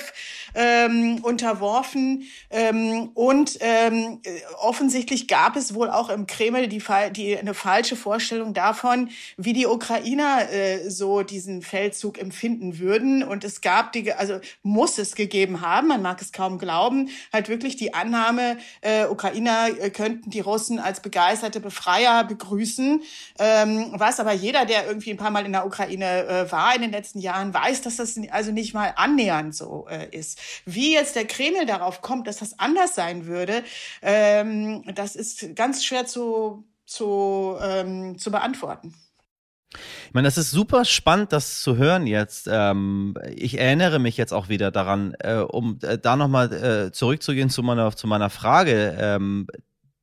ähm, 0.54 1.18
unterworfen. 1.24 2.22
Ähm, 2.50 3.10
und 3.14 3.58
ähm, 3.58 4.20
offensichtlich 4.60 5.26
gab 5.26 5.56
es 5.56 5.74
wohl 5.74 5.90
auch 5.90 6.08
im 6.08 6.28
Kreml 6.28 6.68
die, 6.68 6.80
die 7.16 7.36
eine 7.36 7.54
falsche 7.54 7.96
Vorstellung 7.96 8.54
davon, 8.54 9.10
wie 9.36 9.54
die 9.54 9.66
Ukrainer 9.66 10.48
äh, 10.48 10.88
so 10.88 11.24
diesen 11.32 11.62
Feldzug 11.62 12.18
empfinden 12.18 12.78
würden. 12.78 13.22
Und 13.22 13.44
es 13.44 13.60
gab 13.60 13.92
die, 13.92 14.12
also 14.12 14.38
muss 14.62 14.98
es 14.98 15.14
gegeben 15.14 15.60
haben, 15.60 15.88
man 15.88 16.02
mag 16.02 16.20
es 16.20 16.32
kaum 16.32 16.58
glauben, 16.58 17.08
halt 17.32 17.48
wirklich 17.48 17.76
die 17.76 17.94
Annahme, 17.94 18.58
äh, 18.82 19.06
Ukrainer 19.06 19.68
äh, 19.80 19.90
könnten 19.90 20.30
die 20.30 20.40
Russen 20.40 20.78
als 20.78 21.00
begeisterte 21.00 21.60
Befreier 21.60 22.24
begrüßen. 22.24 23.02
Ähm, 23.38 23.92
was 23.94 24.20
aber 24.20 24.32
jeder, 24.32 24.66
der 24.66 24.86
irgendwie 24.86 25.10
ein 25.10 25.16
paar 25.16 25.30
Mal 25.30 25.46
in 25.46 25.52
der 25.52 25.66
Ukraine 25.66 26.26
äh, 26.26 26.52
war 26.52 26.74
in 26.74 26.82
den 26.82 26.92
letzten 26.92 27.20
Jahren, 27.20 27.54
weiß, 27.54 27.82
dass 27.82 27.96
das 27.96 28.18
also 28.30 28.52
nicht 28.52 28.74
mal 28.74 28.92
annähernd 28.96 29.54
so 29.54 29.86
äh, 29.88 30.08
ist. 30.16 30.38
Wie 30.66 30.92
jetzt 30.92 31.16
der 31.16 31.26
Kreml 31.26 31.66
darauf 31.66 32.02
kommt, 32.02 32.26
dass 32.26 32.36
das 32.36 32.58
anders 32.58 32.94
sein 32.94 33.26
würde, 33.26 33.64
ähm, 34.02 34.84
das 34.94 35.16
ist 35.16 35.56
ganz 35.56 35.84
schwer 35.84 36.06
zu, 36.06 36.64
zu, 36.84 37.56
ähm, 37.62 38.18
zu 38.18 38.30
beantworten. 38.30 38.94
Ich 40.06 40.14
meine, 40.14 40.26
das 40.26 40.38
ist 40.38 40.50
super 40.50 40.84
spannend, 40.84 41.32
das 41.32 41.60
zu 41.60 41.76
hören 41.76 42.06
jetzt. 42.06 42.48
Ähm, 42.50 43.14
ich 43.34 43.58
erinnere 43.58 43.98
mich 43.98 44.16
jetzt 44.16 44.32
auch 44.32 44.48
wieder 44.48 44.70
daran, 44.70 45.14
äh, 45.20 45.36
um 45.36 45.78
äh, 45.82 45.98
da 45.98 46.16
nochmal 46.16 46.52
äh, 46.52 46.92
zurückzugehen 46.92 47.50
zu 47.50 47.62
meiner, 47.62 47.94
zu 47.96 48.06
meiner 48.06 48.30
Frage. 48.30 48.96
Ähm, 48.98 49.46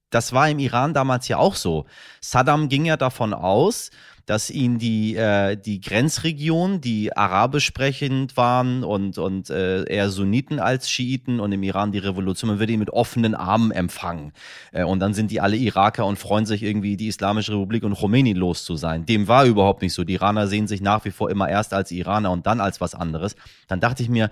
das 0.10 0.34
war 0.34 0.50
im 0.50 0.60
Iran 0.60 0.94
damals 0.94 1.28
ja 1.28 1.38
auch 1.38 1.56
so. 1.56 1.86
Saddam 2.22 2.70
ging 2.70 2.86
ja 2.86 2.98
davon 2.98 3.34
aus, 3.34 3.92
dass 4.30 4.52
ihn 4.52 4.78
die, 4.78 5.16
äh, 5.16 5.58
die 5.58 5.82
Grenzregionen, 5.82 6.82
die 6.82 7.18
arabisch 7.18 7.66
sprechend 7.66 8.38
waren 8.38 8.84
und, 8.84 9.18
und 9.18 9.50
äh, 9.50 9.86
eher 9.86 10.12
Sunniten 10.12 10.60
als 10.60 10.88
Schiiten 10.88 11.40
und 11.40 11.52
im 11.52 11.64
Iran 11.64 11.92
die 11.92 11.98
Revolution, 11.98 12.52
man 12.52 12.60
würde 12.60 12.74
ihn 12.74 12.78
mit 12.80 12.92
offenen 12.92 13.34
Armen 13.34 13.72
empfangen. 13.72 14.34
Äh, 14.72 14.84
und 14.84 15.00
dann 15.00 15.16
sind 15.16 15.32
die 15.32 15.42
alle 15.42 15.56
Iraker 15.56 16.06
und 16.06 16.20
freuen 16.20 16.46
sich 16.46 16.62
irgendwie, 16.62 16.96
die 16.96 17.08
Islamische 17.08 17.54
Republik 17.54 17.84
und 17.84 17.96
Khomeini 17.96 18.34
los 18.34 18.66
zu 18.66 18.76
sein. 18.76 19.08
Dem 19.08 19.28
war 19.28 19.46
überhaupt 19.46 19.82
nicht 19.82 19.96
so. 19.96 20.04
Die 20.04 20.14
Iraner 20.14 20.46
sehen 20.46 20.68
sich 20.68 20.80
nach 20.80 21.06
wie 21.06 21.12
vor 21.12 21.32
immer 21.32 21.50
erst 21.50 21.74
als 21.74 21.90
Iraner 21.90 22.30
und 22.30 22.46
dann 22.46 22.62
als 22.62 22.80
was 22.80 22.94
anderes. 22.94 23.36
Dann 23.68 23.80
dachte 23.80 24.04
ich 24.04 24.10
mir, 24.10 24.30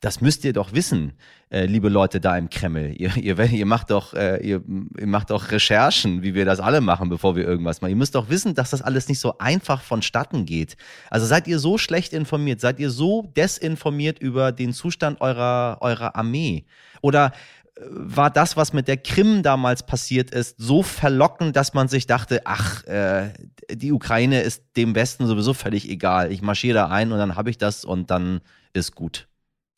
das 0.00 0.20
müsst 0.20 0.44
ihr 0.44 0.52
doch 0.52 0.72
wissen, 0.72 1.12
äh, 1.50 1.66
liebe 1.66 1.88
Leute 1.88 2.20
da 2.20 2.36
im 2.36 2.50
Kreml. 2.50 2.94
Ihr, 2.98 3.16
ihr, 3.16 3.38
ihr 3.38 3.66
macht 3.66 3.90
doch, 3.90 4.14
äh, 4.14 4.36
ihr, 4.46 4.62
ihr 4.98 5.06
macht 5.06 5.30
doch 5.30 5.50
Recherchen, 5.50 6.22
wie 6.22 6.34
wir 6.34 6.44
das 6.44 6.60
alle 6.60 6.80
machen, 6.80 7.08
bevor 7.08 7.36
wir 7.36 7.44
irgendwas 7.44 7.80
machen. 7.80 7.90
Ihr 7.90 7.96
müsst 7.96 8.14
doch 8.14 8.28
wissen, 8.28 8.54
dass 8.54 8.70
das 8.70 8.82
alles 8.82 9.08
nicht 9.08 9.20
so 9.20 9.38
einfach 9.38 9.82
vonstatten 9.82 10.44
geht. 10.44 10.76
Also 11.10 11.26
seid 11.26 11.48
ihr 11.48 11.58
so 11.58 11.78
schlecht 11.78 12.12
informiert, 12.12 12.60
seid 12.60 12.78
ihr 12.78 12.90
so 12.90 13.22
desinformiert 13.36 14.18
über 14.18 14.52
den 14.52 14.72
Zustand 14.72 15.20
eurer, 15.20 15.78
eurer 15.80 16.14
Armee? 16.16 16.64
Oder 17.00 17.32
äh, 17.76 17.80
war 17.88 18.30
das, 18.30 18.56
was 18.56 18.72
mit 18.72 18.86
der 18.86 18.98
Krim 18.98 19.42
damals 19.42 19.84
passiert 19.84 20.30
ist, 20.30 20.56
so 20.58 20.82
verlockend, 20.82 21.56
dass 21.56 21.74
man 21.74 21.88
sich 21.88 22.06
dachte, 22.06 22.42
ach, 22.44 22.84
äh, 22.84 23.32
die 23.72 23.92
Ukraine 23.92 24.42
ist 24.42 24.62
dem 24.76 24.94
Westen 24.94 25.26
sowieso 25.26 25.54
völlig 25.54 25.88
egal. 25.88 26.30
Ich 26.30 26.42
marschiere 26.42 26.74
da 26.74 26.88
ein 26.88 27.10
und 27.10 27.18
dann 27.18 27.36
habe 27.36 27.50
ich 27.50 27.58
das 27.58 27.84
und 27.84 28.10
dann 28.10 28.40
ist 28.72 28.94
gut. 28.94 29.27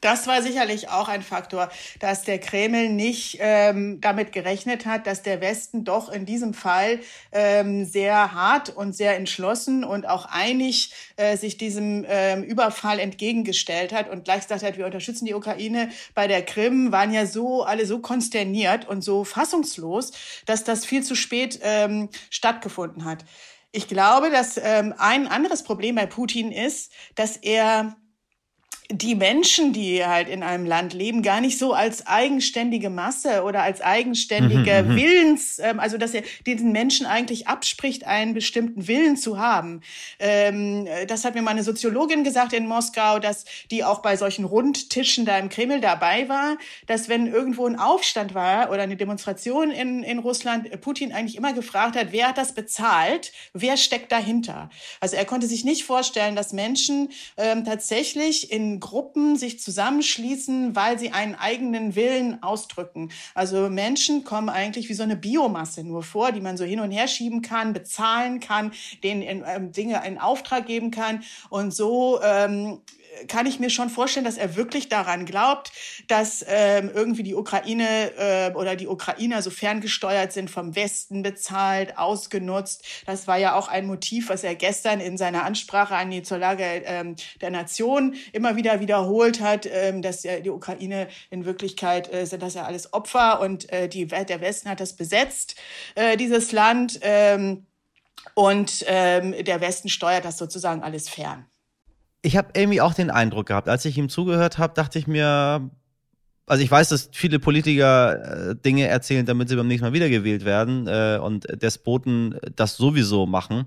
Das 0.01 0.27
war 0.27 0.41
sicherlich 0.43 0.89
auch 0.89 1.09
ein 1.09 1.21
Faktor, 1.23 1.69
dass 1.99 2.23
der 2.23 2.39
Kreml 2.39 2.89
nicht 2.89 3.37
ähm, 3.41 4.01
damit 4.01 4.33
gerechnet 4.33 4.87
hat, 4.87 5.07
dass 5.07 5.23
der 5.23 5.43
Westen 5.43 5.85
doch 5.85 6.11
in 6.11 6.25
diesem 6.25 6.55
Fall 6.55 7.01
ähm, 7.33 7.85
sehr 7.85 8.33
hart 8.33 8.71
und 8.71 8.95
sehr 8.95 9.17
entschlossen 9.17 9.85
und 9.85 10.09
auch 10.09 10.25
einig 10.25 10.95
äh, 11.17 11.37
sich 11.37 11.59
diesem 11.59 12.07
ähm, 12.09 12.43
Überfall 12.43 12.99
entgegengestellt 12.99 13.93
hat 13.93 14.09
und 14.09 14.25
gleich 14.25 14.43
gesagt 14.43 14.63
hat, 14.63 14.79
wir 14.79 14.87
unterstützen 14.87 15.27
die 15.27 15.35
Ukraine. 15.35 15.91
Bei 16.15 16.27
der 16.27 16.43
Krim 16.47 16.93
waren 16.93 17.13
ja 17.13 17.27
so 17.27 17.65
alle 17.65 17.85
so 17.85 17.99
konsterniert 17.99 18.89
und 18.89 19.05
so 19.05 19.25
fassungslos, 19.25 20.13
dass 20.47 20.65
das 20.65 20.87
viel 20.87 21.03
zu 21.03 21.15
spät 21.15 21.61
ähm, 21.63 22.09
stattgefunden 22.31 23.05
hat. 23.05 23.27
Ich 23.71 23.87
glaube, 23.87 24.31
dass 24.31 24.57
ähm, 24.57 24.95
ein 24.97 25.29
anderes 25.29 25.63
Problem 25.63 25.95
bei 25.95 26.07
Putin 26.07 26.53
ist, 26.53 26.91
dass 27.15 27.37
er 27.37 27.97
die 28.93 29.15
Menschen, 29.15 29.73
die 29.73 30.05
halt 30.05 30.29
in 30.29 30.43
einem 30.43 30.67
Land 30.67 30.95
leben, 30.95 31.23
gar 31.23 31.41
nicht 31.41 31.59
so 31.59 31.73
als 31.73 32.07
eigenständige 32.09 32.91
Masse 32.91 33.45
oder 33.45 33.63
als 33.63 33.81
eigenständige 33.81 34.83
mhm, 34.83 34.91
mhm, 34.91 34.97
Willens, 34.97 35.59
ähm, 35.61 35.79
also 35.79 35.97
dass 35.97 36.13
er 36.13 36.23
diesen 36.45 36.73
Menschen 36.73 37.07
eigentlich 37.07 37.47
abspricht, 37.47 38.05
einen 38.05 38.35
bestimmten 38.35 38.89
Willen 38.89 39.17
zu 39.17 39.39
haben. 39.39 39.83
Ähm, 40.19 40.89
das 41.07 41.25
hat 41.25 41.37
mir 41.37 41.43
meine 41.43 41.63
Soziologin 41.63 42.25
gesagt 42.25 42.53
in 42.53 42.67
Moskau, 42.67 43.21
dass 43.21 43.45
die 43.71 43.85
auch 43.85 44.01
bei 44.01 44.17
solchen 44.17 44.45
Rundtischen 44.45 45.25
da 45.25 45.39
im 45.39 45.49
Kreml 45.49 45.81
dabei 45.81 46.29
war, 46.29 46.57
dass 46.87 47.09
wenn 47.09 47.29
irgendwo 47.29 47.67
ein 47.67 47.79
Aufstand 47.79 48.35
war 48.35 48.71
oder 48.71 48.83
eine 48.83 48.97
Demonstration 48.97 49.71
in, 49.71 50.03
in 50.03 50.19
Russland, 50.19 50.81
Putin 50.81 51.13
eigentlich 51.13 51.37
immer 51.37 51.53
gefragt 51.53 51.97
hat, 51.97 52.09
wer 52.11 52.29
hat 52.29 52.39
das 52.39 52.55
bezahlt, 52.55 53.33
wer 53.53 53.77
steckt 53.77 54.11
dahinter. 54.11 54.69
Also 54.99 55.15
er 55.15 55.25
konnte 55.25 55.47
sich 55.47 55.65
nicht 55.65 55.85
vorstellen, 55.85 56.35
dass 56.35 56.53
Menschen 56.53 57.11
ähm, 57.37 57.65
tatsächlich 57.65 58.51
in 58.51 58.80
Gruppen 58.81 59.37
sich 59.37 59.61
zusammenschließen, 59.61 60.75
weil 60.75 60.99
sie 60.99 61.13
einen 61.13 61.35
eigenen 61.35 61.95
Willen 61.95 62.43
ausdrücken. 62.43 63.11
Also 63.35 63.69
Menschen 63.69 64.25
kommen 64.25 64.49
eigentlich 64.49 64.89
wie 64.89 64.95
so 64.95 65.03
eine 65.03 65.17
Biomasse 65.17 65.85
nur 65.85 66.03
vor, 66.03 66.33
die 66.33 66.41
man 66.41 66.57
so 66.57 66.65
hin 66.65 66.81
und 66.81 66.91
her 66.91 67.07
schieben 67.07 67.43
kann, 67.43 67.73
bezahlen 67.73 68.41
kann, 68.41 68.73
denen 69.05 69.23
ähm, 69.23 69.73
Dinge 69.73 70.03
in 70.07 70.19
Auftrag 70.19 70.67
geben 70.67 70.91
kann 70.91 71.23
und 71.51 71.73
so 71.73 72.21
ähm, 72.23 72.81
kann 73.29 73.47
ich 73.47 73.59
mir 73.59 73.71
schon 73.71 73.91
vorstellen, 73.91 74.25
dass 74.25 74.37
er 74.37 74.57
wirklich 74.57 74.89
daran 74.89 75.27
glaubt, 75.27 75.73
dass 76.09 76.45
ähm, 76.49 76.91
irgendwie 76.93 77.23
die 77.23 77.35
Ukraine 77.35 78.13
äh, 78.17 78.53
oder 78.55 78.77
die 78.77 78.87
Ukrainer 78.87 79.43
so 79.43 79.51
ferngesteuert 79.51 80.33
sind, 80.33 80.51
vom 80.51 80.77
Westen 80.77 81.23
bezahlt, 81.23 81.99
ausgenutzt. 81.99 82.85
Das 83.07 83.27
war 83.27 83.39
ja 83.39 83.55
auch 83.55 83.69
ein 83.69 83.87
Motiv, 83.87 84.29
was 84.29 84.45
er 84.45 84.55
gestern 84.55 85.01
in 85.01 85.17
seiner 85.17 85.45
Ansprache 85.45 85.95
an 85.95 86.11
die 86.11 86.23
zur 86.23 86.39
Lage 86.39 86.65
ähm, 86.65 87.17
der 87.41 87.51
Nation 87.51 88.15
immer 88.33 88.57
wieder 88.57 88.81
wiederholt 88.81 89.41
hat, 89.41 89.67
ähm, 89.67 90.03
dass 90.03 90.23
ja 90.23 90.41
die 90.41 90.51
Ukraine 90.51 91.09
in 91.31 91.45
Wirklichkeit 91.45 92.13
äh, 92.13 92.27
sind 92.27 92.43
das 92.43 92.55
ja 92.55 92.65
alles 92.65 92.93
Opfer 92.93 93.41
und 93.41 93.71
äh, 93.73 93.89
die, 93.89 94.07
der 94.07 94.41
Westen 94.41 94.69
hat 94.69 94.81
das 94.81 94.97
besetzt, 94.97 95.57
äh, 95.95 96.17
dieses 96.17 96.53
Land. 96.53 97.01
Ähm, 97.03 97.67
und 98.35 98.85
ähm, 98.87 99.35
der 99.45 99.61
Westen 99.61 99.89
steuert 99.89 100.25
das 100.25 100.37
sozusagen 100.37 100.83
alles 100.83 101.09
fern 101.09 101.50
ich 102.23 102.37
habe 102.37 102.49
irgendwie 102.55 102.81
auch 102.81 102.95
den 102.95 103.11
Eindruck 103.11 103.47
gehabt, 103.47 103.69
als 103.69 103.85
ich 103.85 103.97
ihm 103.97 104.09
zugehört 104.09 104.59
habe, 104.59 104.75
dachte 104.75 104.99
ich 104.99 105.07
mir, 105.07 105.71
also 106.47 106.65
ich 106.65 106.71
weiß, 106.71 106.89
dass 106.89 107.11
viele 107.13 107.39
Politiker 107.39 108.51
äh, 108.51 108.57
Dinge 108.57 108.89
erzählen, 108.89 109.25
damit 109.25 109.49
sie 109.49 109.57
beim 109.57 109.69
nächsten 109.69 109.87
Mal 109.87 109.93
wiedergewählt 109.93 110.45
werden 110.45 110.87
äh, 110.89 111.19
und 111.23 111.47
Despoten 111.63 112.39
das 112.57 112.77
sowieso 112.77 113.27
machen. 113.27 113.67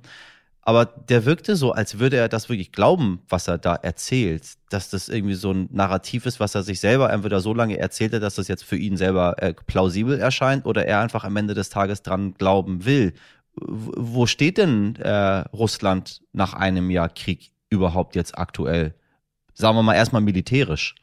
Aber 0.66 0.86
der 0.86 1.26
wirkte 1.26 1.56
so, 1.56 1.74
als 1.74 2.00
würde 2.00 2.18
er 2.18 2.30
das 2.30 2.48
wirklich 2.50 2.72
glauben, 2.72 3.22
was 3.28 3.48
er 3.48 3.58
da 3.58 3.76
erzählt. 3.76 4.44
Dass 4.70 4.90
das 4.90 5.10
irgendwie 5.10 5.34
so 5.34 5.52
ein 5.52 5.70
Narrativ 5.72 6.26
ist, 6.26 6.40
was 6.40 6.56
er 6.56 6.64
sich 6.64 6.80
selber 6.80 7.12
entweder 7.12 7.42
so 7.42 7.54
lange 7.54 7.78
erzählte, 7.78 8.20
dass 8.20 8.36
das 8.36 8.48
jetzt 8.48 8.64
für 8.64 8.78
ihn 8.78 8.98
selber 8.98 9.42
äh, 9.42 9.54
plausibel 9.54 10.20
erscheint 10.20 10.66
oder 10.66 10.86
er 10.86 11.00
einfach 11.00 11.24
am 11.24 11.36
Ende 11.38 11.54
des 11.54 11.70
Tages 11.70 12.02
dran 12.02 12.34
glauben 12.34 12.86
will. 12.86 13.14
Wo 13.56 14.26
steht 14.26 14.58
denn 14.58 14.96
äh, 14.98 15.40
Russland 15.54 16.22
nach 16.34 16.54
einem 16.54 16.90
Jahr 16.90 17.10
Krieg 17.10 17.53
überhaupt 17.74 18.16
jetzt 18.16 18.38
aktuell? 18.38 18.94
Sagen 19.54 19.78
wir 19.78 19.84
mal 19.84 19.96
erstmal 19.96 20.22
militärisch. 20.22 20.96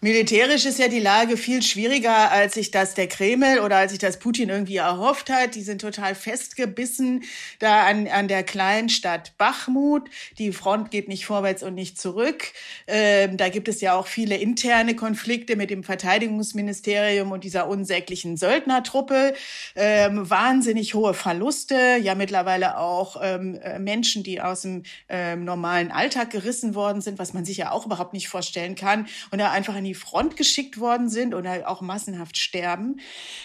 Militärisch 0.00 0.64
ist 0.64 0.78
ja 0.78 0.86
die 0.86 1.00
Lage 1.00 1.36
viel 1.36 1.60
schwieriger, 1.60 2.30
als 2.30 2.54
sich 2.54 2.70
das 2.70 2.94
der 2.94 3.08
Kreml 3.08 3.58
oder 3.58 3.78
als 3.78 3.90
sich 3.90 3.98
das 3.98 4.20
Putin 4.20 4.48
irgendwie 4.48 4.76
erhofft 4.76 5.28
hat. 5.28 5.56
Die 5.56 5.62
sind 5.62 5.80
total 5.80 6.14
festgebissen 6.14 7.24
da 7.58 7.84
an, 7.84 8.06
an 8.06 8.28
der 8.28 8.44
kleinen 8.44 8.90
Stadt 8.90 9.36
Bachmut. 9.38 10.08
Die 10.38 10.52
Front 10.52 10.92
geht 10.92 11.08
nicht 11.08 11.26
vorwärts 11.26 11.64
und 11.64 11.74
nicht 11.74 11.98
zurück. 12.00 12.44
Ähm, 12.86 13.36
da 13.36 13.48
gibt 13.48 13.66
es 13.66 13.80
ja 13.80 13.94
auch 13.94 14.06
viele 14.06 14.36
interne 14.36 14.94
Konflikte 14.94 15.56
mit 15.56 15.68
dem 15.68 15.82
Verteidigungsministerium 15.82 17.32
und 17.32 17.42
dieser 17.42 17.66
unsäglichen 17.66 18.36
Söldnertruppe. 18.36 19.34
Ähm, 19.74 20.30
wahnsinnig 20.30 20.94
hohe 20.94 21.12
Verluste, 21.12 21.96
ja 22.00 22.14
mittlerweile 22.14 22.78
auch 22.78 23.16
ähm, 23.20 23.56
äh, 23.56 23.80
Menschen, 23.80 24.22
die 24.22 24.40
aus 24.40 24.60
dem 24.60 24.84
ähm, 25.08 25.44
normalen 25.44 25.90
Alltag 25.90 26.30
gerissen 26.30 26.76
worden 26.76 27.00
sind, 27.00 27.18
was 27.18 27.34
man 27.34 27.44
sich 27.44 27.56
ja 27.56 27.72
auch 27.72 27.84
überhaupt 27.84 28.12
nicht 28.12 28.28
vorstellen 28.28 28.76
kann. 28.76 29.08
Und 29.32 29.40
da 29.40 29.50
einfach 29.50 29.74
in 29.74 29.87
die 29.88 29.94
Front 29.94 30.36
geschickt 30.36 30.78
worden 30.78 31.08
sind 31.08 31.34
oder 31.34 31.68
auch 31.68 31.80
massenhaft 31.80 32.36
sterben. 32.36 33.00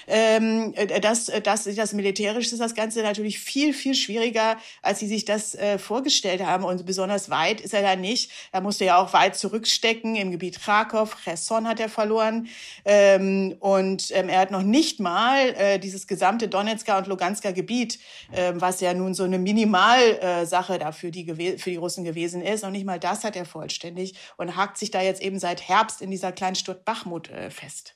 Ähm, 0.08 0.74
äh, 0.76 1.00
das, 1.00 1.30
äh, 1.30 1.42
das, 1.42 1.64
das 1.64 1.94
militärisch 1.94 2.52
ist 2.52 2.60
das 2.60 2.76
Ganze 2.76 3.02
natürlich 3.02 3.40
viel, 3.40 3.74
viel 3.74 3.96
schwieriger, 3.96 4.58
als 4.82 5.00
sie 5.00 5.08
sich 5.08 5.26
das 5.26 5.56
äh, 5.56 5.78
vorgestellt 5.78 6.44
haben. 6.44 6.66
Und 6.66 6.86
besonders 6.86 7.30
weit 7.30 7.62
ist 7.62 7.74
er 7.74 7.82
da 7.82 7.96
nicht. 7.96 8.32
Er 8.52 8.62
musste 8.62 8.86
ja 8.86 8.98
auch 8.98 9.14
weit 9.14 9.36
zurückstecken 9.38 10.16
im 10.16 10.32
Gebiet 10.32 10.60
Krakow. 10.60 11.16
Cherson 11.24 11.68
hat 11.68 11.80
er 11.80 11.90
verloren. 11.90 12.48
Ähm, 12.84 13.56
und 13.60 14.12
ähm, 14.12 14.28
er 14.28 14.40
hat 14.40 14.52
noch 14.52 14.64
nicht 14.64 15.00
mal 15.00 15.40
äh, 15.56 15.80
dieses 15.80 16.08
gesamte 16.08 16.50
Donetsker 16.50 16.98
und 16.98 17.08
Lugansker 17.08 17.54
Gebiet, 17.54 18.00
äh, 18.32 18.52
was 18.56 18.82
ja 18.82 18.94
nun 18.94 19.14
so 19.14 19.24
eine 19.24 19.40
Minimalsache 19.40 20.76
äh, 20.76 20.80
dafür 20.80 21.12
die, 21.12 21.58
für 21.58 21.70
die 21.70 21.78
Russen 21.78 22.04
gewesen 22.04 22.42
ist. 22.42 22.64
Noch 22.64 22.72
nicht 22.72 22.86
mal 22.86 23.00
das 23.00 23.24
hat 23.24 23.38
er 23.38 23.46
vollständig 23.46 24.16
und 24.36 24.58
hakt 24.58 24.78
sich 24.78 24.92
da 24.92 25.02
jetzt 25.02 25.22
eben 25.22 25.40
seit 25.40 25.68
Herbst 25.70 26.02
in 26.02 26.12
dieser 26.12 26.33
kleinen 26.34 26.56
Stadt 26.56 26.86
Bachmut 26.86 27.30
äh, 27.30 27.50
fest. 27.50 27.96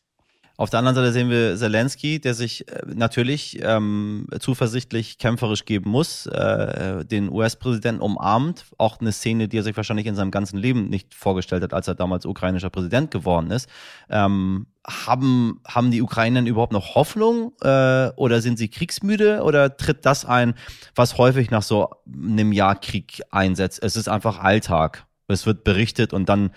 Auf 0.60 0.72
der 0.72 0.80
anderen 0.80 0.96
Seite 0.96 1.12
sehen 1.12 1.30
wir 1.30 1.56
Zelensky, 1.56 2.20
der 2.20 2.34
sich 2.34 2.68
äh, 2.68 2.82
natürlich 2.88 3.60
ähm, 3.62 4.26
zuversichtlich 4.40 5.20
kämpferisch 5.20 5.66
geben 5.66 5.92
muss, 5.92 6.26
äh, 6.26 7.06
den 7.06 7.30
US-Präsidenten 7.30 8.02
umarmt. 8.02 8.66
Auch 8.80 9.00
eine 9.00 9.12
Szene, 9.12 9.48
die 9.48 9.60
er 9.60 9.64
sich 9.64 9.78
wahrscheinlich 9.78 10.08
in 10.08 10.16
seinem 10.16 10.32
ganzen 10.32 10.58
Leben 10.58 10.90
nicht 10.90 11.14
vorgestellt 11.14 11.62
hat, 11.62 11.76
als 11.76 11.88
er 11.88 11.94
damals 11.94 12.26
ukrainischer 12.26 12.72
Präsident 12.72 13.12
geworden 13.12 13.52
ist. 13.52 13.70
Ähm, 14.10 14.66
haben, 14.84 15.62
haben 15.68 15.92
die 15.92 16.02
Ukrainer 16.02 16.42
überhaupt 16.42 16.74
noch 16.74 16.96
Hoffnung 16.96 17.54
äh, 17.62 18.10
oder 18.16 18.42
sind 18.42 18.58
sie 18.58 18.70
kriegsmüde 18.70 19.44
oder 19.44 19.78
tritt 19.78 20.08
das 20.08 20.26
ein, 20.26 20.56
was 20.96 21.20
häufig 21.20 21.52
nach 21.52 21.62
so 21.62 21.92
einem 22.12 22.52
Jahr 22.52 22.80
Krieg 22.80 23.22
einsetzt? 23.30 23.84
Es 23.84 23.96
ist 23.96 24.10
einfach 24.10 24.40
Alltag. 24.40 25.06
Es 25.28 25.46
wird 25.46 25.64
berichtet 25.64 26.14
und 26.14 26.30
dann 26.30 26.52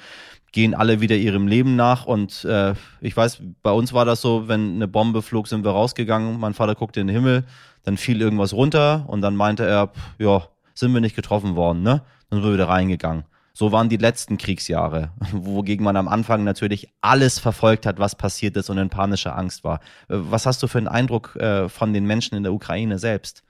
gehen 0.52 0.74
alle 0.74 1.00
wieder 1.00 1.16
ihrem 1.16 1.46
Leben 1.46 1.76
nach. 1.76 2.06
Und 2.06 2.44
äh, 2.44 2.74
ich 3.00 3.16
weiß, 3.16 3.42
bei 3.62 3.72
uns 3.72 3.92
war 3.92 4.04
das 4.04 4.20
so, 4.20 4.48
wenn 4.48 4.74
eine 4.74 4.88
Bombe 4.88 5.22
flog, 5.22 5.48
sind 5.48 5.64
wir 5.64 5.70
rausgegangen. 5.70 6.38
Mein 6.38 6.54
Vater 6.54 6.74
guckte 6.74 7.00
in 7.00 7.06
den 7.06 7.16
Himmel, 7.16 7.44
dann 7.84 7.96
fiel 7.96 8.20
irgendwas 8.20 8.52
runter 8.52 9.04
und 9.08 9.22
dann 9.22 9.36
meinte 9.36 9.66
er, 9.66 9.92
ja, 10.18 10.44
sind 10.74 10.92
wir 10.92 11.00
nicht 11.00 11.16
getroffen 11.16 11.56
worden, 11.56 11.82
ne? 11.82 12.02
Dann 12.28 12.40
sind 12.40 12.48
wir 12.48 12.54
wieder 12.54 12.68
reingegangen. 12.68 13.24
So 13.52 13.72
waren 13.72 13.88
die 13.88 13.96
letzten 13.96 14.38
Kriegsjahre, 14.38 15.10
wogegen 15.32 15.84
man 15.84 15.96
am 15.96 16.08
Anfang 16.08 16.44
natürlich 16.44 16.88
alles 17.00 17.38
verfolgt 17.38 17.86
hat, 17.86 17.98
was 17.98 18.14
passiert 18.14 18.56
ist 18.56 18.70
und 18.70 18.78
in 18.78 18.90
panischer 18.90 19.36
Angst 19.36 19.64
war. 19.64 19.80
Äh, 20.08 20.16
was 20.16 20.46
hast 20.46 20.62
du 20.62 20.66
für 20.66 20.78
einen 20.78 20.88
Eindruck 20.88 21.36
äh, 21.36 21.68
von 21.68 21.92
den 21.92 22.06
Menschen 22.06 22.36
in 22.36 22.42
der 22.42 22.52
Ukraine 22.52 22.98
selbst? 22.98 23.42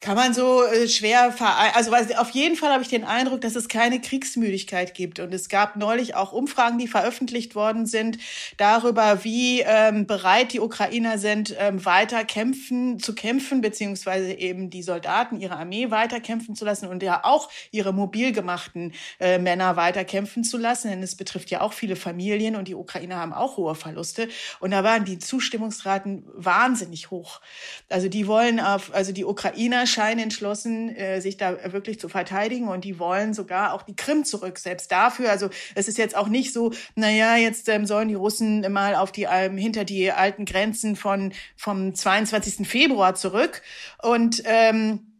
Kann 0.00 0.14
man 0.14 0.32
so 0.32 0.64
äh, 0.64 0.86
schwer 0.86 1.32
vereinen. 1.32 1.72
Also 1.74 1.92
auf 1.92 2.30
jeden 2.30 2.54
Fall 2.54 2.70
habe 2.70 2.84
ich 2.84 2.88
den 2.88 3.02
Eindruck, 3.02 3.40
dass 3.40 3.56
es 3.56 3.66
keine 3.66 4.00
Kriegsmüdigkeit 4.00 4.94
gibt. 4.94 5.18
Und 5.18 5.34
es 5.34 5.48
gab 5.48 5.74
neulich 5.74 6.14
auch 6.14 6.32
Umfragen, 6.32 6.78
die 6.78 6.86
veröffentlicht 6.86 7.56
worden 7.56 7.84
sind, 7.84 8.16
darüber, 8.58 9.24
wie 9.24 9.62
ähm, 9.62 10.06
bereit 10.06 10.52
die 10.52 10.60
Ukrainer 10.60 11.18
sind, 11.18 11.52
ähm, 11.58 11.84
weiter 11.84 12.24
kämpfen, 12.24 13.00
zu 13.00 13.12
kämpfen, 13.12 13.60
beziehungsweise 13.60 14.34
eben 14.34 14.70
die 14.70 14.84
Soldaten, 14.84 15.40
ihre 15.40 15.56
Armee 15.56 15.90
weiter 15.90 16.20
kämpfen 16.20 16.54
zu 16.54 16.64
lassen 16.64 16.86
und 16.86 17.02
ja 17.02 17.24
auch 17.24 17.50
ihre 17.72 17.92
mobil 17.92 18.30
gemachten 18.30 18.94
äh, 19.18 19.40
Männer 19.40 19.74
weiter 19.74 20.04
kämpfen 20.04 20.44
zu 20.44 20.58
lassen. 20.58 20.90
Denn 20.90 21.02
es 21.02 21.16
betrifft 21.16 21.50
ja 21.50 21.60
auch 21.60 21.72
viele 21.72 21.96
Familien 21.96 22.54
und 22.54 22.68
die 22.68 22.76
Ukrainer 22.76 23.16
haben 23.16 23.32
auch 23.32 23.56
hohe 23.56 23.74
Verluste. 23.74 24.28
Und 24.60 24.70
da 24.70 24.84
waren 24.84 25.04
die 25.04 25.18
Zustimmungsraten 25.18 26.22
wahnsinnig 26.34 27.10
hoch. 27.10 27.40
Also 27.88 28.08
die 28.08 28.28
wollen 28.28 28.60
auf, 28.60 28.94
also 28.94 29.10
die 29.10 29.24
Ukrainer 29.24 29.87
scheinen 29.88 30.20
entschlossen, 30.20 30.94
äh, 30.94 31.20
sich 31.20 31.36
da 31.36 31.72
wirklich 31.72 31.98
zu 31.98 32.08
verteidigen 32.08 32.68
und 32.68 32.84
die 32.84 32.98
wollen 32.98 33.34
sogar 33.34 33.72
auch 33.72 33.82
die 33.82 33.96
Krim 33.96 34.24
zurück, 34.24 34.58
selbst 34.58 34.92
dafür. 34.92 35.30
Also 35.30 35.50
es 35.74 35.88
ist 35.88 35.98
jetzt 35.98 36.16
auch 36.16 36.28
nicht 36.28 36.52
so, 36.52 36.72
naja, 36.94 37.36
jetzt 37.36 37.68
ähm, 37.68 37.86
sollen 37.86 38.08
die 38.08 38.14
Russen 38.14 38.70
mal 38.72 38.94
auf 38.94 39.10
die 39.10 39.26
ähm, 39.30 39.56
hinter 39.56 39.84
die 39.84 40.12
alten 40.12 40.44
Grenzen 40.44 40.96
von 40.96 41.32
vom 41.56 41.94
22. 41.94 42.68
Februar 42.68 43.14
zurück 43.14 43.62
und 44.02 44.42
ähm, 44.44 45.17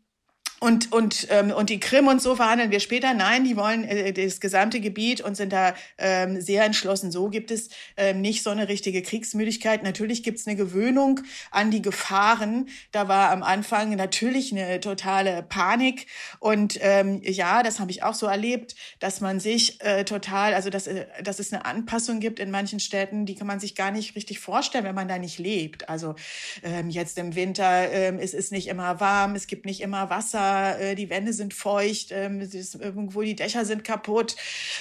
und, 0.60 0.90
und, 0.90 1.28
ähm, 1.30 1.52
und 1.52 1.70
die 1.70 1.78
Krim 1.78 2.08
und 2.08 2.20
so 2.20 2.34
verhandeln 2.34 2.72
wir 2.72 2.80
später. 2.80 3.14
Nein, 3.14 3.44
die 3.44 3.56
wollen 3.56 3.84
äh, 3.84 4.12
das 4.12 4.40
gesamte 4.40 4.80
Gebiet 4.80 5.20
und 5.20 5.36
sind 5.36 5.52
da 5.52 5.74
ähm, 5.98 6.40
sehr 6.40 6.64
entschlossen. 6.64 7.12
So 7.12 7.28
gibt 7.28 7.52
es 7.52 7.68
ähm, 7.96 8.20
nicht 8.20 8.42
so 8.42 8.50
eine 8.50 8.68
richtige 8.68 9.02
Kriegsmüdigkeit. 9.02 9.84
Natürlich 9.84 10.24
gibt 10.24 10.40
es 10.40 10.48
eine 10.48 10.56
Gewöhnung 10.56 11.20
an 11.52 11.70
die 11.70 11.80
Gefahren. 11.80 12.68
Da 12.90 13.06
war 13.06 13.30
am 13.30 13.44
Anfang 13.44 13.94
natürlich 13.94 14.50
eine 14.50 14.80
totale 14.80 15.44
Panik. 15.44 16.06
Und 16.40 16.78
ähm, 16.80 17.20
ja, 17.22 17.62
das 17.62 17.78
habe 17.78 17.92
ich 17.92 18.02
auch 18.02 18.14
so 18.14 18.26
erlebt, 18.26 18.74
dass 18.98 19.20
man 19.20 19.38
sich 19.38 19.80
äh, 19.84 20.04
total, 20.04 20.54
also 20.54 20.70
dass, 20.70 20.88
äh, 20.88 21.06
dass 21.22 21.38
es 21.38 21.52
eine 21.52 21.66
Anpassung 21.66 22.18
gibt 22.18 22.40
in 22.40 22.50
manchen 22.50 22.80
Städten, 22.80 23.26
die 23.26 23.36
kann 23.36 23.46
man 23.46 23.60
sich 23.60 23.76
gar 23.76 23.92
nicht 23.92 24.16
richtig 24.16 24.40
vorstellen, 24.40 24.84
wenn 24.84 24.96
man 24.96 25.06
da 25.06 25.18
nicht 25.18 25.38
lebt. 25.38 25.88
Also 25.88 26.16
ähm, 26.64 26.90
jetzt 26.90 27.16
im 27.16 27.36
Winter 27.36 27.92
ähm, 27.92 28.18
es 28.18 28.34
ist 28.34 28.50
nicht 28.50 28.66
immer 28.66 28.98
warm, 28.98 29.36
es 29.36 29.46
gibt 29.46 29.64
nicht 29.64 29.80
immer 29.80 30.10
Wasser 30.10 30.47
äh, 30.48 30.94
die 30.94 31.10
Wände 31.10 31.32
sind 31.32 31.54
feucht, 31.54 32.12
ähm, 32.12 32.40
irgendwo 32.80 33.22
die 33.22 33.36
Dächer 33.36 33.64
sind 33.64 33.84
kaputt. 33.84 34.36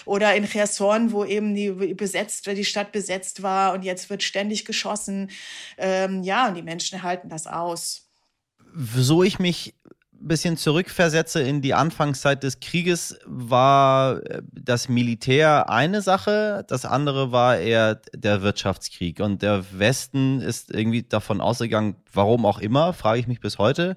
Oder 0.06 0.36
in 0.36 0.47
Cherson, 0.47 1.12
wo 1.12 1.25
eben 1.25 1.56
die 1.56 1.71
besetzt, 1.71 2.47
die 2.47 2.65
Stadt 2.65 2.91
besetzt 2.91 3.43
war 3.43 3.73
und 3.73 3.84
jetzt 3.84 4.10
wird 4.10 4.23
ständig 4.23 4.65
geschossen. 4.65 5.30
Ähm, 5.77 6.23
ja, 6.23 6.47
und 6.47 6.56
die 6.56 6.62
Menschen 6.62 7.03
halten 7.03 7.30
das 7.30 7.47
aus. 7.47 8.10
So 8.95 9.23
ich 9.23 9.39
mich 9.39 9.73
bisschen 10.19 10.58
zurückversetze 10.58 11.41
in 11.41 11.62
die 11.62 11.73
Anfangszeit 11.73 12.43
des 12.43 12.60
Krieges, 12.60 13.19
war 13.25 14.23
äh, 14.25 14.41
das 14.51 14.89
Militär 14.89 15.69
eine 15.69 16.01
Sache, 16.01 16.65
das 16.67 16.86
andere 16.86 17.32
war 17.32 17.58
eher 17.58 17.95
der 18.13 18.41
Wirtschaftskrieg. 18.41 19.19
Und 19.19 19.41
der 19.41 19.65
Westen 19.77 20.41
ist 20.41 20.73
irgendwie 20.73 21.03
davon 21.03 21.41
ausgegangen, 21.41 21.95
warum 22.13 22.45
auch 22.45 22.60
immer, 22.60 22.93
frage 22.93 23.19
ich 23.19 23.27
mich 23.27 23.39
bis 23.39 23.58
heute, 23.58 23.95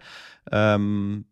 ähm, 0.50 1.24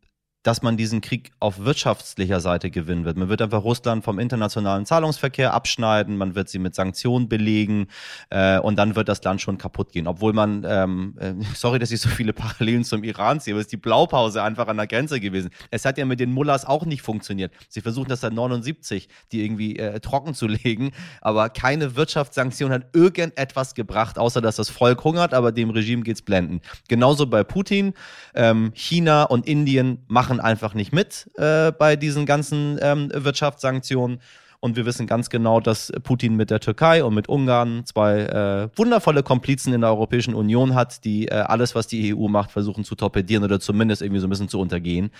dass 0.48 0.62
man 0.62 0.78
diesen 0.78 1.02
Krieg 1.02 1.30
auf 1.40 1.58
wirtschaftlicher 1.66 2.40
Seite 2.40 2.70
gewinnen 2.70 3.04
wird. 3.04 3.18
Man 3.18 3.28
wird 3.28 3.42
einfach 3.42 3.64
Russland 3.64 4.02
vom 4.02 4.18
internationalen 4.18 4.86
Zahlungsverkehr 4.86 5.52
abschneiden, 5.52 6.16
man 6.16 6.34
wird 6.34 6.48
sie 6.48 6.58
mit 6.58 6.74
Sanktionen 6.74 7.28
belegen 7.28 7.88
äh, 8.30 8.58
und 8.58 8.76
dann 8.76 8.96
wird 8.96 9.10
das 9.10 9.22
Land 9.22 9.42
schon 9.42 9.58
kaputt 9.58 9.92
gehen. 9.92 10.06
Obwohl 10.06 10.32
man, 10.32 10.64
ähm, 10.66 11.14
äh, 11.20 11.34
sorry, 11.54 11.78
dass 11.78 11.90
ich 11.90 12.00
so 12.00 12.08
viele 12.08 12.32
Parallelen 12.32 12.82
zum 12.82 13.04
Iran 13.04 13.40
ziehe, 13.40 13.52
aber 13.52 13.60
es 13.60 13.66
ist 13.66 13.72
die 13.72 13.76
Blaupause 13.76 14.42
einfach 14.42 14.68
an 14.68 14.78
der 14.78 14.86
Grenze 14.86 15.20
gewesen. 15.20 15.50
Es 15.70 15.84
hat 15.84 15.98
ja 15.98 16.06
mit 16.06 16.18
den 16.18 16.32
Mullahs 16.32 16.64
auch 16.64 16.86
nicht 16.86 17.02
funktioniert. 17.02 17.52
Sie 17.68 17.82
versuchen 17.82 18.08
das 18.08 18.22
seit 18.22 18.32
79, 18.32 19.06
die 19.32 19.44
irgendwie 19.44 19.76
äh, 19.76 20.00
trocken 20.00 20.32
zu 20.32 20.46
legen, 20.46 20.92
aber 21.20 21.50
keine 21.50 21.94
Wirtschaftssanktion 21.94 22.72
hat 22.72 22.86
irgendetwas 22.94 23.74
gebracht, 23.74 24.18
außer 24.18 24.40
dass 24.40 24.56
das 24.56 24.70
Volk 24.70 25.04
hungert, 25.04 25.34
aber 25.34 25.52
dem 25.52 25.68
Regime 25.68 26.04
geht's 26.04 26.22
blenden. 26.22 26.62
Genauso 26.88 27.26
bei 27.26 27.44
Putin. 27.44 27.92
Ähm, 28.34 28.70
China 28.72 29.24
und 29.24 29.46
Indien 29.46 29.98
machen 30.06 30.37
einfach 30.40 30.74
nicht 30.74 30.92
mit 30.92 31.30
äh, 31.36 31.72
bei 31.72 31.96
diesen 31.96 32.26
ganzen 32.26 32.78
ähm, 32.80 33.10
Wirtschaftssanktionen. 33.14 34.20
Und 34.60 34.74
wir 34.74 34.86
wissen 34.86 35.06
ganz 35.06 35.30
genau, 35.30 35.60
dass 35.60 35.92
Putin 36.02 36.34
mit 36.34 36.50
der 36.50 36.58
Türkei 36.58 37.04
und 37.04 37.14
mit 37.14 37.28
Ungarn 37.28 37.86
zwei 37.86 38.22
äh, 38.22 38.68
wundervolle 38.76 39.22
Komplizen 39.22 39.72
in 39.72 39.82
der 39.82 39.90
Europäischen 39.90 40.34
Union 40.34 40.74
hat, 40.74 41.04
die 41.04 41.28
äh, 41.28 41.34
alles, 41.34 41.76
was 41.76 41.86
die 41.86 42.12
EU 42.12 42.26
macht, 42.26 42.50
versuchen 42.50 42.82
zu 42.82 42.96
torpedieren 42.96 43.44
oder 43.44 43.60
zumindest 43.60 44.02
irgendwie 44.02 44.20
so 44.20 44.26
ein 44.26 44.30
bisschen 44.30 44.48
zu 44.48 44.58
untergehen. 44.58 45.10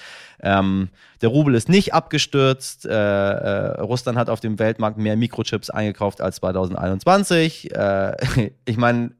Ähm, 0.40 0.88
der 1.20 1.28
Rubel 1.28 1.54
ist 1.54 1.68
nicht 1.68 1.94
abgestürzt. 1.94 2.85
Äh, 2.85 2.90
äh, 2.90 3.81
Russland 3.81 4.18
hat 4.18 4.28
auf 4.28 4.40
dem 4.40 4.59
Weltmarkt 4.59 4.98
mehr 4.98 5.16
Mikrochips 5.16 5.70
eingekauft 5.70 6.20
als 6.20 6.37
2021. 6.37 7.72
Äh, 7.76 8.16
ich 8.64 8.76
meine, 8.76 9.12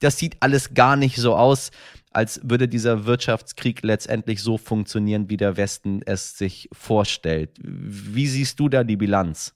das 0.00 0.18
sieht 0.18 0.36
alles 0.40 0.74
gar 0.74 0.96
nicht 0.96 1.16
so 1.16 1.36
aus, 1.36 1.70
als 2.18 2.40
würde 2.42 2.66
dieser 2.66 3.06
Wirtschaftskrieg 3.06 3.84
letztendlich 3.84 4.42
so 4.42 4.58
funktionieren, 4.58 5.30
wie 5.30 5.36
der 5.36 5.56
Westen 5.56 6.02
es 6.04 6.36
sich 6.36 6.68
vorstellt. 6.72 7.50
Wie 7.62 8.26
siehst 8.26 8.58
du 8.58 8.68
da 8.68 8.82
die 8.82 8.96
Bilanz? 8.96 9.54